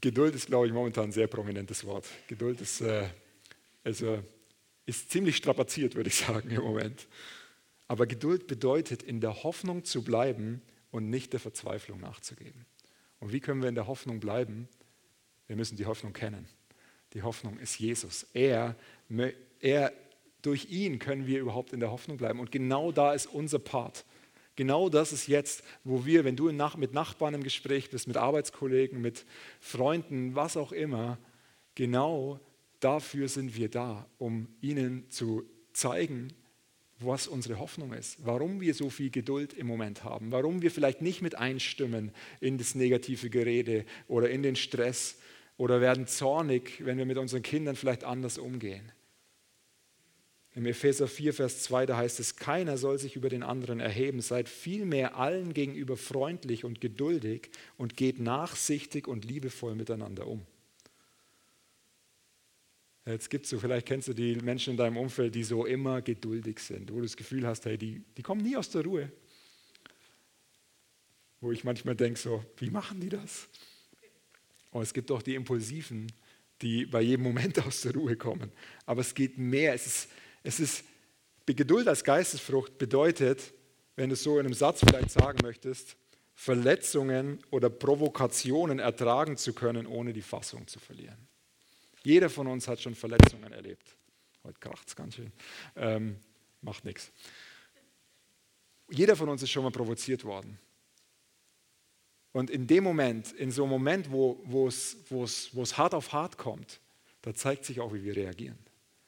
Geduld 0.00 0.34
ist, 0.34 0.46
glaube 0.46 0.66
ich, 0.66 0.72
momentan 0.72 1.04
ein 1.04 1.12
sehr 1.12 1.26
prominentes 1.26 1.84
Wort. 1.84 2.06
Geduld 2.26 2.60
ist, 2.60 2.80
äh, 2.80 3.08
also, 3.84 4.22
ist 4.86 5.10
ziemlich 5.10 5.36
strapaziert, 5.36 5.94
würde 5.94 6.08
ich 6.08 6.16
sagen, 6.16 6.50
im 6.50 6.62
Moment. 6.62 7.06
Aber 7.88 8.06
Geduld 8.06 8.46
bedeutet, 8.46 9.02
in 9.02 9.20
der 9.20 9.42
Hoffnung 9.42 9.84
zu 9.84 10.02
bleiben 10.02 10.62
und 10.90 11.10
nicht 11.10 11.32
der 11.32 11.40
Verzweiflung 11.40 12.00
nachzugeben. 12.00 12.64
Und 13.20 13.32
wie 13.32 13.40
können 13.40 13.60
wir 13.62 13.68
in 13.68 13.74
der 13.74 13.86
Hoffnung 13.86 14.20
bleiben? 14.20 14.68
Wir 15.46 15.56
müssen 15.56 15.76
die 15.76 15.86
Hoffnung 15.86 16.12
kennen. 16.12 16.46
Die 17.12 17.22
Hoffnung 17.22 17.58
ist 17.58 17.78
Jesus. 17.78 18.26
Er, 18.34 18.76
er, 19.60 19.92
durch 20.42 20.70
ihn 20.70 20.98
können 20.98 21.26
wir 21.26 21.40
überhaupt 21.40 21.72
in 21.72 21.80
der 21.80 21.90
Hoffnung 21.90 22.16
bleiben. 22.16 22.40
Und 22.40 22.52
genau 22.52 22.92
da 22.92 23.14
ist 23.14 23.26
unser 23.26 23.58
Part. 23.58 24.04
Genau 24.56 24.88
das 24.88 25.12
ist 25.12 25.26
jetzt, 25.26 25.62
wo 25.84 26.06
wir, 26.06 26.24
wenn 26.24 26.36
du 26.36 26.50
mit 26.50 26.94
Nachbarn 26.94 27.34
im 27.34 27.42
Gespräch 27.42 27.90
bist, 27.90 28.08
mit 28.08 28.16
Arbeitskollegen, 28.16 29.00
mit 29.00 29.26
Freunden, 29.60 30.34
was 30.34 30.56
auch 30.56 30.72
immer, 30.72 31.18
genau 31.74 32.40
dafür 32.80 33.28
sind 33.28 33.56
wir 33.56 33.68
da, 33.68 34.06
um 34.18 34.48
ihnen 34.60 35.10
zu 35.10 35.44
zeigen, 35.72 36.32
was 36.98 37.28
unsere 37.28 37.58
Hoffnung 37.58 37.92
ist, 37.92 38.24
warum 38.24 38.60
wir 38.62 38.72
so 38.72 38.88
viel 38.88 39.10
Geduld 39.10 39.52
im 39.52 39.66
Moment 39.66 40.04
haben, 40.04 40.32
warum 40.32 40.62
wir 40.62 40.70
vielleicht 40.70 41.02
nicht 41.02 41.20
mit 41.20 41.34
einstimmen 41.34 42.10
in 42.40 42.56
das 42.56 42.74
negative 42.74 43.28
Gerede 43.28 43.84
oder 44.08 44.30
in 44.30 44.42
den 44.42 44.56
Stress, 44.56 45.18
oder 45.56 45.80
werden 45.80 46.06
zornig, 46.06 46.84
wenn 46.84 46.98
wir 46.98 47.06
mit 47.06 47.18
unseren 47.18 47.42
Kindern 47.42 47.76
vielleicht 47.76 48.04
anders 48.04 48.38
umgehen. 48.38 48.92
Im 50.54 50.64
Epheser 50.64 51.06
4, 51.06 51.34
Vers 51.34 51.62
2, 51.64 51.84
da 51.84 51.98
heißt 51.98 52.18
es, 52.18 52.36
keiner 52.36 52.78
soll 52.78 52.98
sich 52.98 53.14
über 53.14 53.28
den 53.28 53.42
anderen 53.42 53.78
erheben, 53.78 54.22
seid 54.22 54.48
vielmehr 54.48 55.16
allen 55.16 55.52
gegenüber 55.52 55.98
freundlich 55.98 56.64
und 56.64 56.80
geduldig 56.80 57.50
und 57.76 57.96
geht 57.96 58.20
nachsichtig 58.20 59.06
und 59.06 59.26
liebevoll 59.26 59.74
miteinander 59.74 60.26
um. 60.26 60.46
Jetzt 63.04 63.28
gibt 63.28 63.44
es 63.44 63.50
so, 63.50 63.58
vielleicht 63.58 63.86
kennst 63.86 64.08
du 64.08 64.14
die 64.14 64.34
Menschen 64.36 64.72
in 64.72 64.76
deinem 64.78 64.96
Umfeld, 64.96 65.34
die 65.34 65.44
so 65.44 65.66
immer 65.66 66.00
geduldig 66.02 66.58
sind, 66.58 66.90
wo 66.90 66.96
du 66.96 67.02
das 67.02 67.16
Gefühl 67.16 67.46
hast, 67.46 67.66
hey, 67.66 67.78
die, 67.78 68.02
die 68.16 68.22
kommen 68.22 68.42
nie 68.42 68.56
aus 68.56 68.70
der 68.70 68.82
Ruhe. 68.82 69.12
Wo 71.40 71.52
ich 71.52 71.64
manchmal 71.64 71.94
denke, 71.94 72.18
so, 72.18 72.42
wie 72.56 72.70
machen 72.70 72.98
die 72.98 73.10
das? 73.10 73.46
Und 74.76 74.82
es 74.82 74.92
gibt 74.92 75.10
auch 75.10 75.22
die 75.22 75.34
Impulsiven, 75.34 76.12
die 76.60 76.84
bei 76.84 77.00
jedem 77.00 77.22
Moment 77.22 77.58
aus 77.66 77.80
der 77.80 77.94
Ruhe 77.94 78.14
kommen. 78.14 78.52
Aber 78.84 79.00
es 79.00 79.14
geht 79.14 79.38
mehr. 79.38 79.72
Es 79.72 79.86
ist, 79.86 80.08
es 80.42 80.60
ist 80.60 80.84
Geduld 81.46 81.88
als 81.88 82.04
Geistesfrucht 82.04 82.76
bedeutet, 82.76 83.54
wenn 83.94 84.10
du 84.10 84.12
es 84.12 84.22
so 84.22 84.38
in 84.38 84.44
einem 84.44 84.52
Satz 84.54 84.80
vielleicht 84.80 85.12
sagen 85.12 85.38
möchtest, 85.40 85.96
Verletzungen 86.34 87.38
oder 87.50 87.70
Provokationen 87.70 88.78
ertragen 88.78 89.38
zu 89.38 89.54
können, 89.54 89.86
ohne 89.86 90.12
die 90.12 90.20
Fassung 90.20 90.66
zu 90.66 90.78
verlieren. 90.78 91.26
Jeder 92.02 92.28
von 92.28 92.46
uns 92.46 92.68
hat 92.68 92.78
schon 92.78 92.94
Verletzungen 92.94 93.52
erlebt. 93.54 93.96
Heute 94.44 94.58
kracht 94.60 94.88
es 94.88 94.94
ganz 94.94 95.14
schön. 95.14 95.32
Ähm, 95.74 96.16
macht 96.60 96.84
nichts. 96.84 97.10
Jeder 98.90 99.16
von 99.16 99.30
uns 99.30 99.42
ist 99.42 99.50
schon 99.50 99.62
mal 99.62 99.72
provoziert 99.72 100.22
worden. 100.24 100.58
Und 102.36 102.50
in 102.50 102.66
dem 102.66 102.84
Moment, 102.84 103.32
in 103.32 103.50
so 103.50 103.62
einem 103.62 103.70
Moment, 103.70 104.10
wo, 104.12 104.68
es 104.68 105.78
hart 105.78 105.94
auf 105.94 106.12
hart 106.12 106.36
kommt, 106.36 106.80
da 107.22 107.32
zeigt 107.32 107.64
sich 107.64 107.80
auch, 107.80 107.94
wie 107.94 108.04
wir 108.04 108.14
reagieren. 108.14 108.58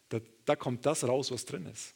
Da, 0.09 0.21
da 0.47 0.57
kommt 0.57 0.87
das 0.87 1.07
raus, 1.07 1.31
was 1.31 1.45
drin 1.45 1.67
ist. 1.67 1.95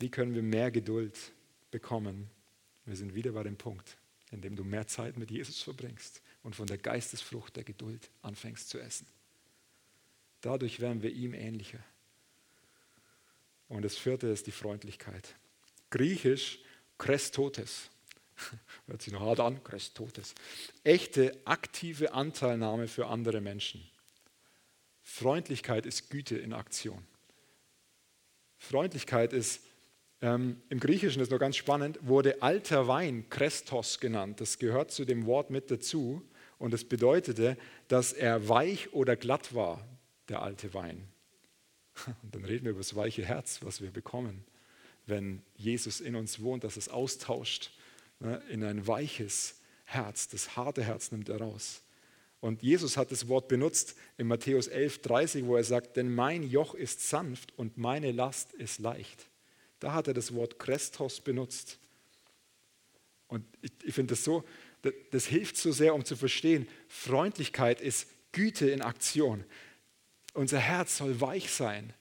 Wie 0.00 0.08
können 0.08 0.34
wir 0.34 0.42
mehr 0.42 0.72
Geduld 0.72 1.16
bekommen? 1.70 2.28
Wir 2.84 2.96
sind 2.96 3.14
wieder 3.14 3.30
bei 3.30 3.44
dem 3.44 3.56
Punkt, 3.56 3.96
in 4.32 4.40
dem 4.40 4.56
du 4.56 4.64
mehr 4.64 4.88
Zeit 4.88 5.16
mit 5.16 5.30
Jesus 5.30 5.62
verbringst 5.62 6.20
und 6.42 6.56
von 6.56 6.66
der 6.66 6.78
Geistesfrucht 6.78 7.54
der 7.54 7.62
Geduld 7.62 8.10
anfängst 8.22 8.70
zu 8.70 8.80
essen. 8.80 9.06
Dadurch 10.40 10.80
werden 10.80 11.00
wir 11.00 11.12
ihm 11.12 11.32
ähnlicher. 11.32 11.84
Und 13.68 13.82
das 13.82 13.96
vierte 13.96 14.26
ist 14.26 14.48
die 14.48 14.50
Freundlichkeit. 14.50 15.36
Griechisch 15.90 16.60
Krestotes. 16.98 17.90
Hört 18.86 19.02
sich 19.02 19.12
noch 19.12 19.20
hart 19.20 19.40
an, 19.40 19.62
Krestotes. 19.62 20.34
Echte 20.84 21.38
aktive 21.44 22.12
Anteilnahme 22.12 22.88
für 22.88 23.06
andere 23.06 23.40
Menschen. 23.40 23.88
Freundlichkeit 25.02 25.86
ist 25.86 26.10
Güte 26.10 26.36
in 26.36 26.52
Aktion. 26.52 27.06
Freundlichkeit 28.58 29.32
ist 29.32 29.60
ähm, 30.22 30.62
Im 30.70 30.80
Griechischen 30.80 31.20
ist 31.20 31.30
noch 31.30 31.38
ganz 31.38 31.56
spannend, 31.56 31.98
wurde 32.02 32.42
alter 32.42 32.88
Wein 32.88 33.28
Krestos 33.28 34.00
genannt. 34.00 34.40
Das 34.40 34.58
gehört 34.58 34.90
zu 34.90 35.04
dem 35.04 35.26
Wort 35.26 35.50
mit 35.50 35.70
dazu 35.70 36.22
und 36.58 36.72
es 36.72 36.88
bedeutete, 36.88 37.56
dass 37.88 38.12
er 38.12 38.48
weich 38.48 38.94
oder 38.94 39.14
glatt 39.14 39.54
war, 39.54 39.86
der 40.28 40.42
alte 40.42 40.72
Wein. 40.72 41.08
Und 42.22 42.34
dann 42.34 42.44
reden 42.44 42.64
wir 42.64 42.72
über 42.72 42.80
das 42.80 42.96
weiche 42.96 43.24
Herz, 43.24 43.60
was 43.62 43.80
wir 43.80 43.90
bekommen, 43.90 44.44
wenn 45.06 45.42
Jesus 45.56 46.00
in 46.00 46.16
uns 46.16 46.42
wohnt, 46.42 46.64
dass 46.64 46.76
es 46.76 46.88
austauscht 46.88 47.70
ne, 48.20 48.42
in 48.50 48.64
ein 48.64 48.86
weiches 48.86 49.60
Herz. 49.84 50.28
Das 50.28 50.56
harte 50.56 50.82
Herz 50.82 51.12
nimmt 51.12 51.28
er 51.28 51.40
raus. 51.40 51.82
Und 52.40 52.62
Jesus 52.62 52.96
hat 52.96 53.12
das 53.12 53.28
Wort 53.28 53.48
benutzt 53.48 53.96
in 54.18 54.26
Matthäus 54.26 54.66
11, 54.66 55.02
30, 55.02 55.46
wo 55.46 55.56
er 55.56 55.64
sagt, 55.64 55.96
denn 55.96 56.14
mein 56.14 56.42
Joch 56.42 56.74
ist 56.74 57.08
sanft 57.08 57.56
und 57.56 57.78
meine 57.78 58.12
Last 58.12 58.52
ist 58.52 58.78
leicht. 58.78 59.26
Da 59.78 59.94
hat 59.94 60.08
er 60.08 60.14
das 60.14 60.34
Wort 60.34 60.58
Christos 60.58 61.20
benutzt. 61.20 61.78
Und 63.28 63.44
ich, 63.62 63.72
ich 63.84 63.94
finde 63.94 64.12
das 64.12 64.24
so, 64.24 64.44
das, 64.82 64.92
das 65.10 65.26
hilft 65.26 65.56
so 65.56 65.72
sehr, 65.72 65.94
um 65.94 66.04
zu 66.04 66.16
verstehen, 66.16 66.68
Freundlichkeit 66.88 67.80
ist 67.80 68.08
Güte 68.32 68.70
in 68.70 68.82
Aktion. 68.82 69.44
Unser 70.34 70.58
Herz 70.58 70.98
soll 70.98 71.20
weich 71.20 71.50
sein 71.50 71.94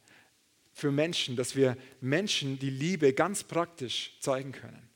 für 0.76 0.92
Menschen, 0.92 1.38
dass 1.38 1.56
wir 1.56 1.78
Menschen 2.02 2.60
die 2.60 2.70
Liebe 2.70 3.14
ganz 3.14 3.44
praktisch 3.44 4.18
zeigen 4.20 4.52
können. 4.52 4.90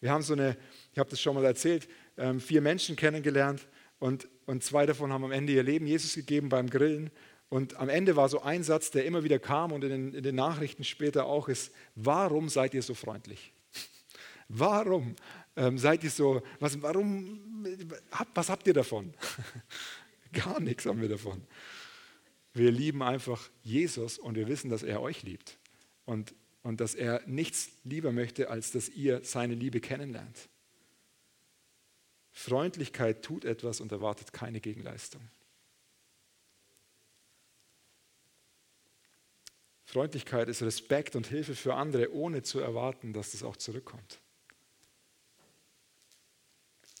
Wir 0.00 0.10
haben 0.10 0.22
so 0.22 0.32
eine, 0.32 0.56
ich 0.92 0.98
habe 0.98 1.10
das 1.10 1.20
schon 1.20 1.34
mal 1.34 1.44
erzählt, 1.44 1.88
ähm, 2.16 2.40
vier 2.40 2.62
Menschen 2.62 2.96
kennengelernt 2.96 3.68
und, 3.98 4.28
und 4.46 4.64
zwei 4.64 4.86
davon 4.86 5.12
haben 5.12 5.24
am 5.24 5.32
Ende 5.32 5.52
ihr 5.52 5.62
Leben 5.62 5.86
Jesus 5.86 6.14
gegeben 6.14 6.48
beim 6.48 6.70
Grillen. 6.70 7.10
Und 7.50 7.76
am 7.76 7.90
Ende 7.90 8.16
war 8.16 8.30
so 8.30 8.40
ein 8.40 8.64
Satz, 8.64 8.90
der 8.90 9.04
immer 9.04 9.24
wieder 9.24 9.38
kam 9.38 9.72
und 9.72 9.84
in 9.84 9.90
den, 9.90 10.14
in 10.14 10.22
den 10.22 10.34
Nachrichten 10.34 10.84
später 10.84 11.26
auch 11.26 11.48
ist, 11.48 11.70
warum 11.94 12.48
seid 12.48 12.72
ihr 12.72 12.82
so 12.82 12.94
freundlich? 12.94 13.52
Warum 14.48 15.16
ähm, 15.56 15.76
seid 15.76 16.02
ihr 16.04 16.10
so, 16.10 16.40
was, 16.60 16.80
warum, 16.80 17.66
was 18.32 18.48
habt 18.48 18.66
ihr 18.68 18.74
davon? 18.74 19.12
Gar 20.32 20.60
nichts 20.60 20.86
haben 20.86 21.00
wir 21.00 21.08
davon. 21.08 21.42
Wir 22.56 22.70
lieben 22.70 23.02
einfach 23.02 23.50
Jesus 23.64 24.18
und 24.18 24.34
wir 24.34 24.48
wissen, 24.48 24.70
dass 24.70 24.82
er 24.82 25.02
euch 25.02 25.22
liebt 25.22 25.58
und, 26.06 26.34
und 26.62 26.80
dass 26.80 26.94
er 26.94 27.20
nichts 27.26 27.68
lieber 27.84 28.12
möchte, 28.12 28.48
als 28.48 28.72
dass 28.72 28.88
ihr 28.88 29.22
seine 29.24 29.54
Liebe 29.54 29.78
kennenlernt. 29.78 30.48
Freundlichkeit 32.32 33.22
tut 33.22 33.44
etwas 33.44 33.82
und 33.82 33.92
erwartet 33.92 34.32
keine 34.32 34.62
Gegenleistung. 34.62 35.20
Freundlichkeit 39.84 40.48
ist 40.48 40.62
Respekt 40.62 41.14
und 41.14 41.26
Hilfe 41.26 41.54
für 41.54 41.74
andere, 41.74 42.10
ohne 42.14 42.42
zu 42.42 42.60
erwarten, 42.60 43.12
dass 43.12 43.32
das 43.32 43.42
auch 43.42 43.58
zurückkommt. 43.58 44.18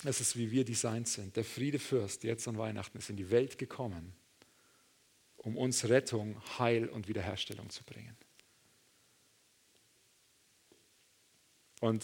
Es 0.04 0.20
ist, 0.20 0.36
wie 0.36 0.50
wir 0.50 0.66
designt 0.66 1.08
sind. 1.08 1.34
Der 1.34 1.44
Friedefürst, 1.44 2.24
jetzt 2.24 2.46
an 2.46 2.58
Weihnachten, 2.58 2.98
ist 2.98 3.08
in 3.08 3.16
die 3.16 3.30
Welt 3.30 3.56
gekommen, 3.56 4.14
um 5.46 5.56
uns 5.56 5.88
Rettung, 5.88 6.42
Heil 6.58 6.88
und 6.88 7.06
Wiederherstellung 7.06 7.70
zu 7.70 7.84
bringen. 7.84 8.16
Und 11.80 12.02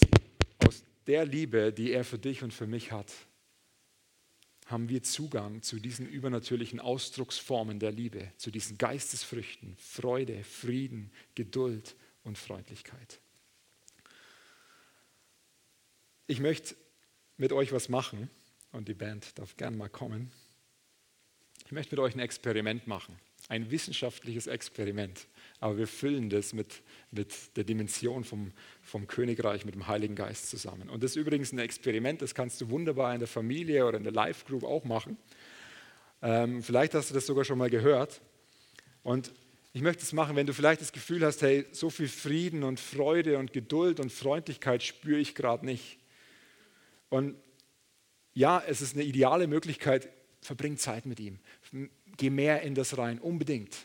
aus 0.64 0.84
der 1.08 1.26
Liebe, 1.26 1.72
die 1.72 1.90
er 1.90 2.04
für 2.04 2.20
dich 2.20 2.44
und 2.44 2.54
für 2.54 2.68
mich 2.68 2.92
hat, 2.92 3.12
haben 4.66 4.88
wir 4.88 5.02
Zugang 5.02 5.60
zu 5.60 5.80
diesen 5.80 6.08
übernatürlichen 6.08 6.78
Ausdrucksformen 6.78 7.80
der 7.80 7.90
Liebe, 7.90 8.30
zu 8.36 8.52
diesen 8.52 8.78
Geistesfrüchten, 8.78 9.76
Freude, 9.76 10.44
Frieden, 10.44 11.10
Geduld 11.34 11.96
und 12.22 12.38
Freundlichkeit. 12.38 13.18
Ich 16.28 16.38
möchte 16.38 16.76
mit 17.38 17.52
euch 17.52 17.72
was 17.72 17.88
machen 17.88 18.30
und 18.70 18.86
die 18.86 18.94
Band 18.94 19.36
darf 19.36 19.56
gern 19.56 19.76
mal 19.76 19.90
kommen. 19.90 20.30
Ich 21.66 21.72
möchte 21.72 21.96
mit 21.96 22.04
euch 22.04 22.14
ein 22.14 22.20
Experiment 22.20 22.86
machen, 22.86 23.18
ein 23.48 23.70
wissenschaftliches 23.70 24.46
Experiment 24.46 25.26
aber 25.62 25.78
wir 25.78 25.86
füllen 25.86 26.28
das 26.28 26.52
mit, 26.52 26.82
mit 27.12 27.56
der 27.56 27.62
Dimension 27.62 28.24
vom, 28.24 28.50
vom 28.82 29.06
Königreich, 29.06 29.64
mit 29.64 29.76
dem 29.76 29.86
Heiligen 29.86 30.16
Geist 30.16 30.50
zusammen. 30.50 30.90
Und 30.90 31.04
das 31.04 31.12
ist 31.12 31.16
übrigens 31.16 31.52
ein 31.52 31.60
Experiment, 31.60 32.20
das 32.20 32.34
kannst 32.34 32.60
du 32.60 32.68
wunderbar 32.68 33.14
in 33.14 33.20
der 33.20 33.28
Familie 33.28 33.86
oder 33.86 33.96
in 33.96 34.02
der 34.02 34.12
Live-Group 34.12 34.64
auch 34.64 34.82
machen. 34.82 35.16
Ähm, 36.20 36.64
vielleicht 36.64 36.94
hast 36.94 37.10
du 37.10 37.14
das 37.14 37.26
sogar 37.26 37.44
schon 37.44 37.58
mal 37.58 37.70
gehört. 37.70 38.20
Und 39.04 39.32
ich 39.72 39.82
möchte 39.82 40.02
es 40.02 40.12
machen, 40.12 40.34
wenn 40.34 40.48
du 40.48 40.52
vielleicht 40.52 40.80
das 40.80 40.90
Gefühl 40.90 41.24
hast, 41.24 41.42
hey, 41.42 41.64
so 41.70 41.90
viel 41.90 42.08
Frieden 42.08 42.64
und 42.64 42.80
Freude 42.80 43.38
und 43.38 43.52
Geduld 43.52 44.00
und 44.00 44.10
Freundlichkeit 44.10 44.82
spüre 44.82 45.20
ich 45.20 45.36
gerade 45.36 45.64
nicht. 45.64 46.00
Und 47.08 47.36
ja, 48.34 48.60
es 48.66 48.80
ist 48.80 48.96
eine 48.96 49.04
ideale 49.04 49.46
Möglichkeit, 49.46 50.08
verbring 50.40 50.76
Zeit 50.76 51.06
mit 51.06 51.20
ihm. 51.20 51.38
Geh 52.16 52.30
mehr 52.30 52.62
in 52.62 52.74
das 52.74 52.98
rein, 52.98 53.18
unbedingt. 53.18 53.76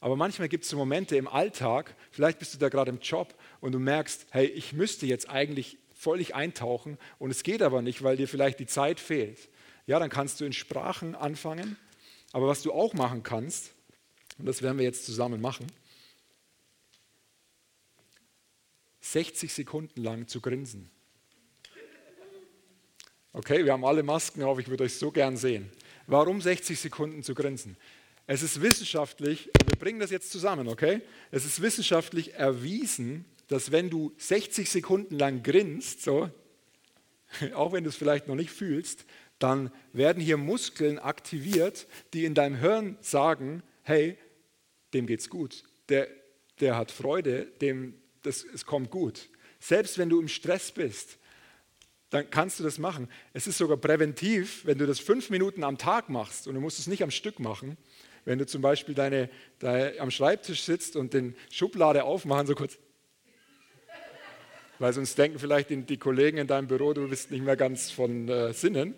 Aber 0.00 0.16
manchmal 0.16 0.48
gibt 0.48 0.64
es 0.64 0.70
so 0.70 0.76
Momente 0.76 1.16
im 1.16 1.28
Alltag, 1.28 1.94
vielleicht 2.10 2.38
bist 2.38 2.54
du 2.54 2.58
da 2.58 2.68
gerade 2.68 2.90
im 2.90 2.98
Job 2.98 3.34
und 3.60 3.72
du 3.72 3.78
merkst, 3.78 4.26
hey, 4.30 4.46
ich 4.46 4.72
müsste 4.72 5.06
jetzt 5.06 5.28
eigentlich 5.30 5.78
völlig 5.94 6.34
eintauchen 6.34 6.98
und 7.18 7.30
es 7.30 7.44
geht 7.44 7.62
aber 7.62 7.82
nicht, 7.82 8.02
weil 8.02 8.16
dir 8.16 8.26
vielleicht 8.26 8.58
die 8.58 8.66
Zeit 8.66 8.98
fehlt. 8.98 9.48
Ja, 9.86 9.98
dann 9.98 10.10
kannst 10.10 10.40
du 10.40 10.44
in 10.44 10.52
Sprachen 10.52 11.14
anfangen. 11.14 11.76
Aber 12.32 12.48
was 12.48 12.62
du 12.62 12.72
auch 12.72 12.94
machen 12.94 13.22
kannst, 13.22 13.72
und 14.38 14.46
das 14.46 14.62
werden 14.62 14.78
wir 14.78 14.84
jetzt 14.84 15.04
zusammen 15.04 15.40
machen, 15.40 15.66
60 19.00 19.52
Sekunden 19.52 20.02
lang 20.02 20.26
zu 20.26 20.40
grinsen. 20.40 20.90
Okay, 23.32 23.64
wir 23.64 23.72
haben 23.72 23.84
alle 23.84 24.02
Masken 24.02 24.42
auf, 24.42 24.58
ich 24.58 24.68
würde 24.68 24.84
euch 24.84 24.94
so 24.94 25.10
gern 25.10 25.36
sehen. 25.36 25.70
Warum 26.06 26.40
60 26.40 26.78
Sekunden 26.78 27.22
zu 27.22 27.34
grinsen? 27.34 27.76
Es 28.26 28.42
ist 28.42 28.62
wissenschaftlich, 28.62 29.50
wir 29.66 29.76
bringen 29.78 30.00
das 30.00 30.10
jetzt 30.10 30.30
zusammen, 30.30 30.68
okay? 30.68 31.02
Es 31.30 31.44
ist 31.44 31.60
wissenschaftlich 31.60 32.34
erwiesen, 32.34 33.24
dass 33.48 33.72
wenn 33.72 33.90
du 33.90 34.12
60 34.16 34.70
Sekunden 34.70 35.18
lang 35.18 35.42
grinst, 35.42 36.02
so, 36.02 36.30
auch 37.54 37.72
wenn 37.72 37.84
du 37.84 37.90
es 37.90 37.96
vielleicht 37.96 38.28
noch 38.28 38.36
nicht 38.36 38.50
fühlst, 38.50 39.04
dann 39.38 39.72
werden 39.92 40.22
hier 40.22 40.36
Muskeln 40.36 40.98
aktiviert, 40.98 41.88
die 42.14 42.24
in 42.24 42.34
deinem 42.34 42.56
Hirn 42.56 42.96
sagen, 43.00 43.62
hey, 43.82 44.16
dem 44.94 45.06
geht's 45.06 45.28
gut, 45.28 45.64
der, 45.88 46.08
der 46.60 46.76
hat 46.76 46.92
Freude, 46.92 47.46
dem, 47.60 47.94
das, 48.22 48.44
es 48.44 48.64
kommt 48.64 48.90
gut. 48.90 49.28
Selbst 49.58 49.98
wenn 49.98 50.08
du 50.08 50.20
im 50.20 50.28
Stress 50.28 50.70
bist, 50.70 51.18
dann 52.12 52.28
kannst 52.28 52.60
du 52.60 52.62
das 52.62 52.78
machen. 52.78 53.08
Es 53.32 53.46
ist 53.46 53.56
sogar 53.56 53.78
präventiv, 53.78 54.66
wenn 54.66 54.76
du 54.76 54.86
das 54.86 55.00
fünf 55.00 55.30
Minuten 55.30 55.64
am 55.64 55.78
Tag 55.78 56.10
machst 56.10 56.46
und 56.46 56.54
du 56.54 56.60
musst 56.60 56.78
es 56.78 56.86
nicht 56.86 57.02
am 57.02 57.10
Stück 57.10 57.40
machen, 57.40 57.78
wenn 58.26 58.38
du 58.38 58.46
zum 58.46 58.60
Beispiel 58.60 58.94
deine, 58.94 59.30
deine, 59.58 59.98
am 59.98 60.10
Schreibtisch 60.10 60.62
sitzt 60.62 60.94
und 60.94 61.14
den 61.14 61.34
Schublade 61.50 62.04
aufmachen, 62.04 62.46
so 62.46 62.54
kurz. 62.54 62.78
Weil 64.78 64.92
sonst 64.92 65.16
denken 65.16 65.38
vielleicht 65.38 65.70
die, 65.70 65.82
die 65.82 65.96
Kollegen 65.96 66.36
in 66.36 66.46
deinem 66.46 66.66
Büro, 66.66 66.92
du 66.92 67.08
bist 67.08 67.30
nicht 67.30 67.42
mehr 67.42 67.56
ganz 67.56 67.90
von 67.90 68.28
äh, 68.28 68.52
Sinnen. 68.52 68.94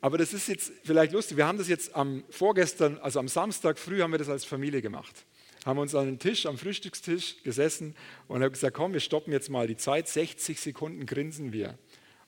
Aber 0.00 0.18
das 0.18 0.32
ist 0.32 0.48
jetzt 0.48 0.72
vielleicht 0.82 1.12
lustig. 1.12 1.36
Wir 1.36 1.46
haben 1.46 1.58
das 1.58 1.68
jetzt 1.68 1.94
am 1.94 2.24
vorgestern, 2.30 2.98
also 2.98 3.20
am 3.20 3.28
Samstag 3.28 3.78
früh 3.78 4.02
haben 4.02 4.10
wir 4.10 4.18
das 4.18 4.28
als 4.28 4.44
Familie 4.44 4.82
gemacht. 4.82 5.24
Haben 5.66 5.80
uns 5.80 5.96
an 5.96 6.06
den 6.06 6.20
Tisch, 6.20 6.46
am 6.46 6.58
Frühstückstisch 6.58 7.42
gesessen 7.42 7.96
und 8.28 8.40
haben 8.40 8.52
gesagt, 8.52 8.76
komm, 8.76 8.92
wir 8.92 9.00
stoppen 9.00 9.32
jetzt 9.32 9.50
mal 9.50 9.66
die 9.66 9.76
Zeit. 9.76 10.06
60 10.06 10.60
Sekunden 10.60 11.06
grinsen 11.06 11.52
wir. 11.52 11.76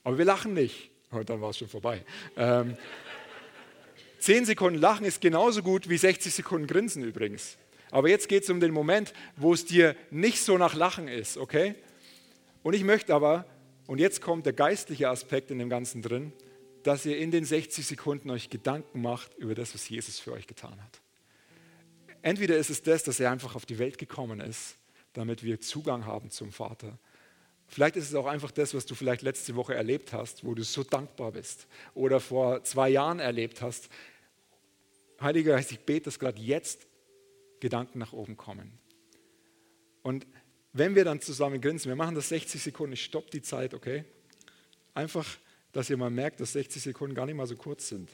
Aber 0.03 0.17
wir 0.17 0.25
lachen 0.25 0.53
nicht. 0.53 0.91
Und 1.09 1.21
oh, 1.21 1.23
dann 1.23 1.39
war 1.39 1.51
es 1.51 1.57
schon 1.57 1.69
vorbei. 1.69 2.03
Ähm, 2.35 2.75
10 4.19 4.43
Sekunden 4.43 4.77
lachen 4.77 5.05
ist 5.05 5.21
genauso 5.21 5.63
gut 5.63 5.87
wie 5.87 5.97
60 5.97 6.33
Sekunden 6.33 6.67
grinsen 6.67 7.01
übrigens. 7.01 7.57
Aber 7.91 8.09
jetzt 8.09 8.27
geht 8.27 8.43
es 8.43 8.49
um 8.49 8.59
den 8.59 8.73
Moment, 8.73 9.13
wo 9.37 9.53
es 9.53 9.63
dir 9.63 9.95
nicht 10.11 10.41
so 10.41 10.57
nach 10.57 10.75
Lachen 10.75 11.07
ist, 11.07 11.37
okay? 11.37 11.75
Und 12.61 12.73
ich 12.73 12.83
möchte 12.83 13.15
aber, 13.15 13.45
und 13.87 13.99
jetzt 13.99 14.21
kommt 14.21 14.47
der 14.47 14.53
geistliche 14.53 15.07
Aspekt 15.07 15.49
in 15.49 15.59
dem 15.59 15.69
Ganzen 15.69 16.01
drin, 16.01 16.33
dass 16.83 17.05
ihr 17.05 17.17
in 17.17 17.31
den 17.31 17.45
60 17.45 17.87
Sekunden 17.87 18.29
euch 18.31 18.49
Gedanken 18.49 19.01
macht 19.01 19.33
über 19.37 19.55
das, 19.55 19.73
was 19.73 19.87
Jesus 19.87 20.19
für 20.19 20.33
euch 20.33 20.45
getan 20.45 20.77
hat. 20.83 21.01
Entweder 22.21 22.57
ist 22.57 22.69
es 22.69 22.81
das, 22.81 23.03
dass 23.03 23.19
er 23.19 23.31
einfach 23.31 23.55
auf 23.55 23.65
die 23.65 23.79
Welt 23.79 23.97
gekommen 23.97 24.39
ist, 24.39 24.75
damit 25.13 25.43
wir 25.43 25.59
Zugang 25.61 26.05
haben 26.05 26.29
zum 26.29 26.51
Vater. 26.51 26.97
Vielleicht 27.67 27.95
ist 27.97 28.09
es 28.09 28.15
auch 28.15 28.25
einfach 28.25 28.51
das, 28.51 28.73
was 28.73 28.85
du 28.85 28.95
vielleicht 28.95 29.21
letzte 29.21 29.55
Woche 29.55 29.75
erlebt 29.75 30.11
hast, 30.11 30.43
wo 30.43 30.55
du 30.55 30.63
so 30.63 30.83
dankbar 30.83 31.31
bist 31.31 31.67
oder 31.93 32.19
vor 32.19 32.63
zwei 32.63 32.89
Jahren 32.89 33.19
erlebt 33.19 33.61
hast. 33.61 33.89
Heiliger 35.21 35.53
Geist, 35.53 35.71
ich 35.71 35.79
bete, 35.79 36.05
dass 36.05 36.17
gerade 36.17 36.41
jetzt 36.41 36.87
Gedanken 37.59 37.99
nach 37.99 38.11
oben 38.11 38.37
kommen. 38.37 38.79
Und 40.01 40.25
wenn 40.73 40.95
wir 40.95 41.05
dann 41.05 41.21
zusammen 41.21 41.61
grinsen, 41.61 41.89
wir 41.89 41.95
machen 41.95 42.15
das 42.15 42.29
60 42.29 42.61
Sekunden, 42.61 42.93
ich 42.93 43.03
stoppe 43.03 43.29
die 43.31 43.41
Zeit, 43.41 43.73
okay? 43.73 44.05
Einfach, 44.93 45.27
dass 45.71 45.89
ihr 45.89 45.97
mal 45.97 46.09
merkt, 46.09 46.39
dass 46.39 46.53
60 46.53 46.81
Sekunden 46.81 47.15
gar 47.15 47.25
nicht 47.25 47.35
mal 47.35 47.47
so 47.47 47.55
kurz 47.55 47.89
sind. 47.89 48.09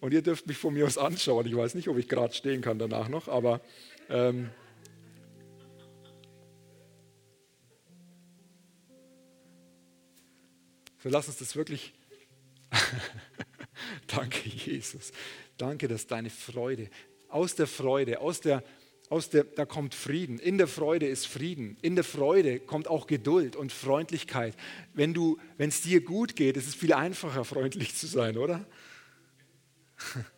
Und 0.00 0.12
ihr 0.12 0.22
dürft 0.22 0.46
mich 0.46 0.56
von 0.56 0.74
mir 0.74 0.86
aus 0.86 0.98
anschauen. 0.98 1.46
Ich 1.46 1.56
weiß 1.56 1.74
nicht, 1.74 1.88
ob 1.88 1.98
ich 1.98 2.08
gerade 2.08 2.34
stehen 2.34 2.60
kann 2.60 2.78
danach 2.78 3.08
noch, 3.08 3.28
aber 3.28 3.60
ähm, 4.08 4.50
so 11.02 11.08
lass 11.08 11.28
uns 11.28 11.38
das 11.38 11.56
wirklich. 11.56 11.94
Danke, 14.06 14.48
Jesus. 14.48 15.12
Danke, 15.56 15.88
dass 15.88 16.06
deine 16.06 16.30
Freude, 16.30 16.90
aus 17.28 17.54
der 17.54 17.66
Freude, 17.66 18.20
aus 18.20 18.40
der 18.40 18.62
aus 19.10 19.28
der, 19.28 19.44
da 19.44 19.66
kommt 19.66 19.94
Frieden. 19.94 20.38
In 20.38 20.58
der 20.58 20.66
Freude 20.66 21.06
ist 21.06 21.26
Frieden. 21.26 21.76
In 21.82 21.94
der 21.94 22.04
Freude 22.04 22.58
kommt 22.58 22.88
auch 22.88 23.06
Geduld 23.06 23.54
und 23.54 23.70
Freundlichkeit. 23.70 24.56
Wenn 24.94 25.14
es 25.58 25.82
dir 25.82 26.00
gut 26.02 26.36
geht, 26.36 26.56
ist 26.56 26.66
es 26.66 26.74
viel 26.74 26.92
einfacher, 26.92 27.44
freundlich 27.44 27.94
zu 27.94 28.06
sein, 28.06 28.38
oder? 28.38 28.66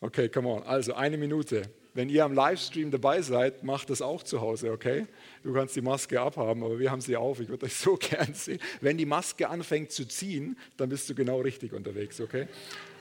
Okay, 0.00 0.28
come 0.28 0.46
on. 0.48 0.62
Also 0.64 0.92
eine 0.92 1.16
Minute. 1.16 1.62
Wenn 1.94 2.10
ihr 2.10 2.26
am 2.26 2.34
Livestream 2.34 2.90
dabei 2.90 3.22
seid, 3.22 3.64
macht 3.64 3.88
das 3.88 4.02
auch 4.02 4.22
zu 4.22 4.42
Hause, 4.42 4.70
okay? 4.70 5.06
Du 5.42 5.54
kannst 5.54 5.74
die 5.74 5.80
Maske 5.80 6.20
abhaben, 6.20 6.62
aber 6.62 6.78
wir 6.78 6.90
haben 6.90 7.00
sie 7.00 7.16
auf. 7.16 7.40
Ich 7.40 7.48
würde 7.48 7.64
euch 7.64 7.74
so 7.74 7.96
gern 8.00 8.34
sehen. 8.34 8.60
Wenn 8.82 8.98
die 8.98 9.06
Maske 9.06 9.48
anfängt 9.48 9.92
zu 9.92 10.06
ziehen, 10.06 10.58
dann 10.76 10.90
bist 10.90 11.08
du 11.08 11.14
genau 11.14 11.40
richtig 11.40 11.72
unterwegs, 11.72 12.20
okay? 12.20 12.46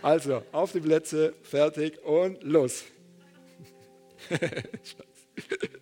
Also, 0.02 0.42
auf 0.54 0.72
die 0.72 0.80
Plätze, 0.80 1.34
fertig 1.44 2.02
und 2.06 2.42
los. 2.44 2.86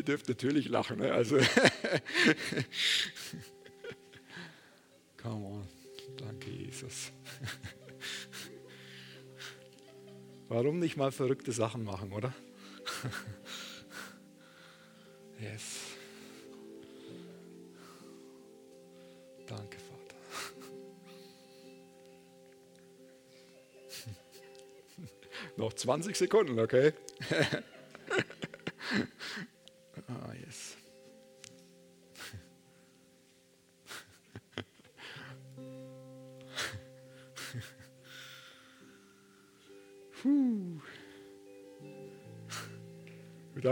Ihr 0.00 0.04
dürft 0.04 0.28
natürlich 0.30 0.66
lachen, 0.70 1.00
ne? 1.00 1.12
also. 1.12 1.36
Come 5.18 5.44
on. 5.46 5.68
Danke, 6.16 6.48
Jesus. 6.48 7.12
Warum 10.48 10.78
nicht 10.78 10.96
mal 10.96 11.12
verrückte 11.12 11.52
Sachen 11.52 11.84
machen, 11.84 12.12
oder? 12.12 12.32
Yes. 15.38 15.80
Danke, 19.46 19.78
Vater. 19.78 20.16
Noch 25.56 25.72
20 25.72 26.14
Sekunden, 26.14 26.58
okay? 26.58 26.92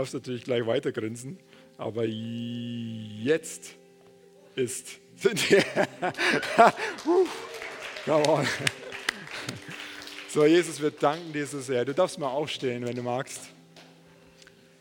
Darfst 0.09 0.25
natürlich 0.25 0.43
gleich 0.43 0.65
weiter 0.65 0.91
grinsen, 0.91 1.37
aber 1.77 2.03
jetzt 2.05 3.75
ist 4.55 4.99
sind. 5.15 5.39
Come 8.05 8.27
on. 8.27 8.47
So, 10.29 10.45
Jesus, 10.45 10.81
wir 10.81 10.91
danken 10.91 11.31
dir 11.33 11.45
so 11.45 11.59
sehr. 11.59 11.85
Du 11.85 11.93
darfst 11.93 12.17
mal 12.17 12.29
aufstehen, 12.29 12.85
wenn 12.85 12.95
du 12.95 13.03
magst. 13.03 13.49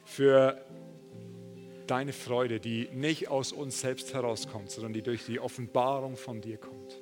Für 0.07 0.65
deine 1.87 2.13
Freude, 2.13 2.61
die 2.61 2.89
nicht 2.93 3.29
aus 3.29 3.53
uns 3.53 3.81
selbst 3.81 4.15
herauskommt, 4.15 4.71
sondern 4.71 4.93
die 4.93 5.03
durch 5.03 5.27
die 5.27 5.41
Offenbarung 5.41 6.17
von 6.17 6.41
dir 6.41 6.57
kommt. 6.57 7.01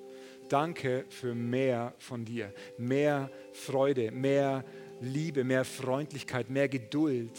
Danke 0.49 1.05
für 1.09 1.35
mehr 1.35 1.95
von 1.99 2.25
dir, 2.25 2.53
mehr 2.79 3.31
Freude, 3.53 4.11
mehr 4.11 4.65
Liebe, 5.01 5.45
mehr 5.45 5.65
Freundlichkeit, 5.65 6.51
mehr 6.51 6.69
Geduld, 6.69 7.39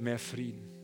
mehr 0.00 0.18
Frieden. 0.18 0.76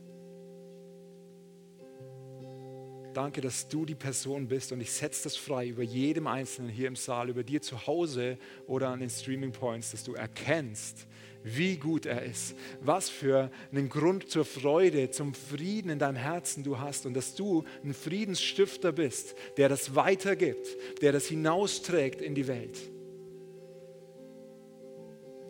Danke, 3.13 3.41
dass 3.41 3.67
du 3.67 3.85
die 3.85 3.95
Person 3.95 4.47
bist 4.47 4.71
und 4.71 4.81
ich 4.81 4.91
setze 4.91 5.25
das 5.25 5.35
frei 5.35 5.67
über 5.67 5.83
jedem 5.83 6.25
Einzelnen 6.25 6.69
hier 6.69 6.87
im 6.87 6.95
Saal, 6.95 7.29
über 7.29 7.43
dir 7.43 7.61
zu 7.61 7.85
Hause 7.85 8.39
oder 8.65 8.89
an 8.89 9.01
den 9.01 9.09
Streaming 9.09 9.51
Points, 9.51 9.91
dass 9.91 10.03
du 10.03 10.15
erkennst, 10.15 11.07
wie 11.43 11.77
gut 11.77 12.05
er 12.05 12.23
ist, 12.23 12.55
was 12.81 13.09
für 13.09 13.51
einen 13.71 13.89
Grund 13.89 14.29
zur 14.29 14.45
Freude, 14.45 15.11
zum 15.11 15.33
Frieden 15.33 15.89
in 15.89 15.99
deinem 15.99 16.15
Herzen 16.15 16.63
du 16.63 16.79
hast 16.79 17.05
und 17.05 17.13
dass 17.13 17.35
du 17.35 17.65
ein 17.83 17.93
Friedensstifter 17.93 18.91
bist, 18.91 19.35
der 19.57 19.69
das 19.69 19.93
weitergibt, 19.93 20.67
der 21.01 21.11
das 21.11 21.25
hinausträgt 21.25 22.21
in 22.21 22.33
die 22.33 22.47
Welt. 22.47 22.79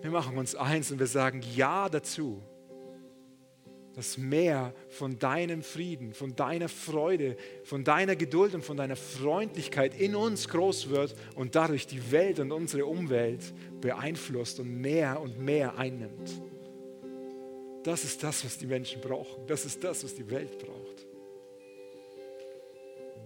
Wir 0.02 0.12
machen 0.12 0.38
uns 0.38 0.54
eins 0.56 0.92
und 0.92 1.00
wir 1.00 1.08
sagen 1.08 1.42
Ja 1.56 1.88
dazu 1.88 2.44
dass 3.96 4.18
mehr 4.18 4.74
von 4.90 5.20
deinem 5.20 5.62
Frieden, 5.62 6.14
von 6.14 6.36
deiner 6.36 6.68
Freude, 6.68 7.38
von 7.64 7.84
deiner 7.84 8.16
Geduld 8.16 8.56
und 8.56 8.66
von 8.66 8.78
deiner 8.78 8.96
Freundlichkeit 8.96 10.00
in 10.00 10.16
uns 10.16 10.50
groß 10.50 10.90
wird 10.90 11.16
und 11.36 11.56
dadurch 11.56 11.86
die 11.86 12.12
Welt 12.12 12.40
und 12.40 12.52
unsere 12.52 12.86
Umwelt 12.86 13.54
beeinflusst 13.82 14.60
und 14.60 14.82
mehr 14.82 15.22
und 15.22 15.40
mehr 15.40 15.78
einnimmt. 15.78 16.42
Das 17.84 18.04
ist 18.04 18.24
das, 18.24 18.44
was 18.46 18.58
die 18.58 18.66
Menschen 18.66 19.02
brauchen. 19.02 19.46
Das 19.46 19.66
ist 19.66 19.84
das, 19.84 20.04
was 20.04 20.16
die 20.16 20.30
Welt 20.30 20.58
braucht. 20.58 21.06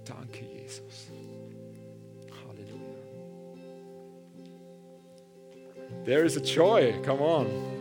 Danke, 0.03 0.45
Jesus. 0.45 1.07
Halleluja. 2.47 3.03
There 6.05 6.25
is 6.25 6.37
a 6.37 6.41
joy. 6.41 6.93
Come 7.03 7.21
on. 7.21 7.76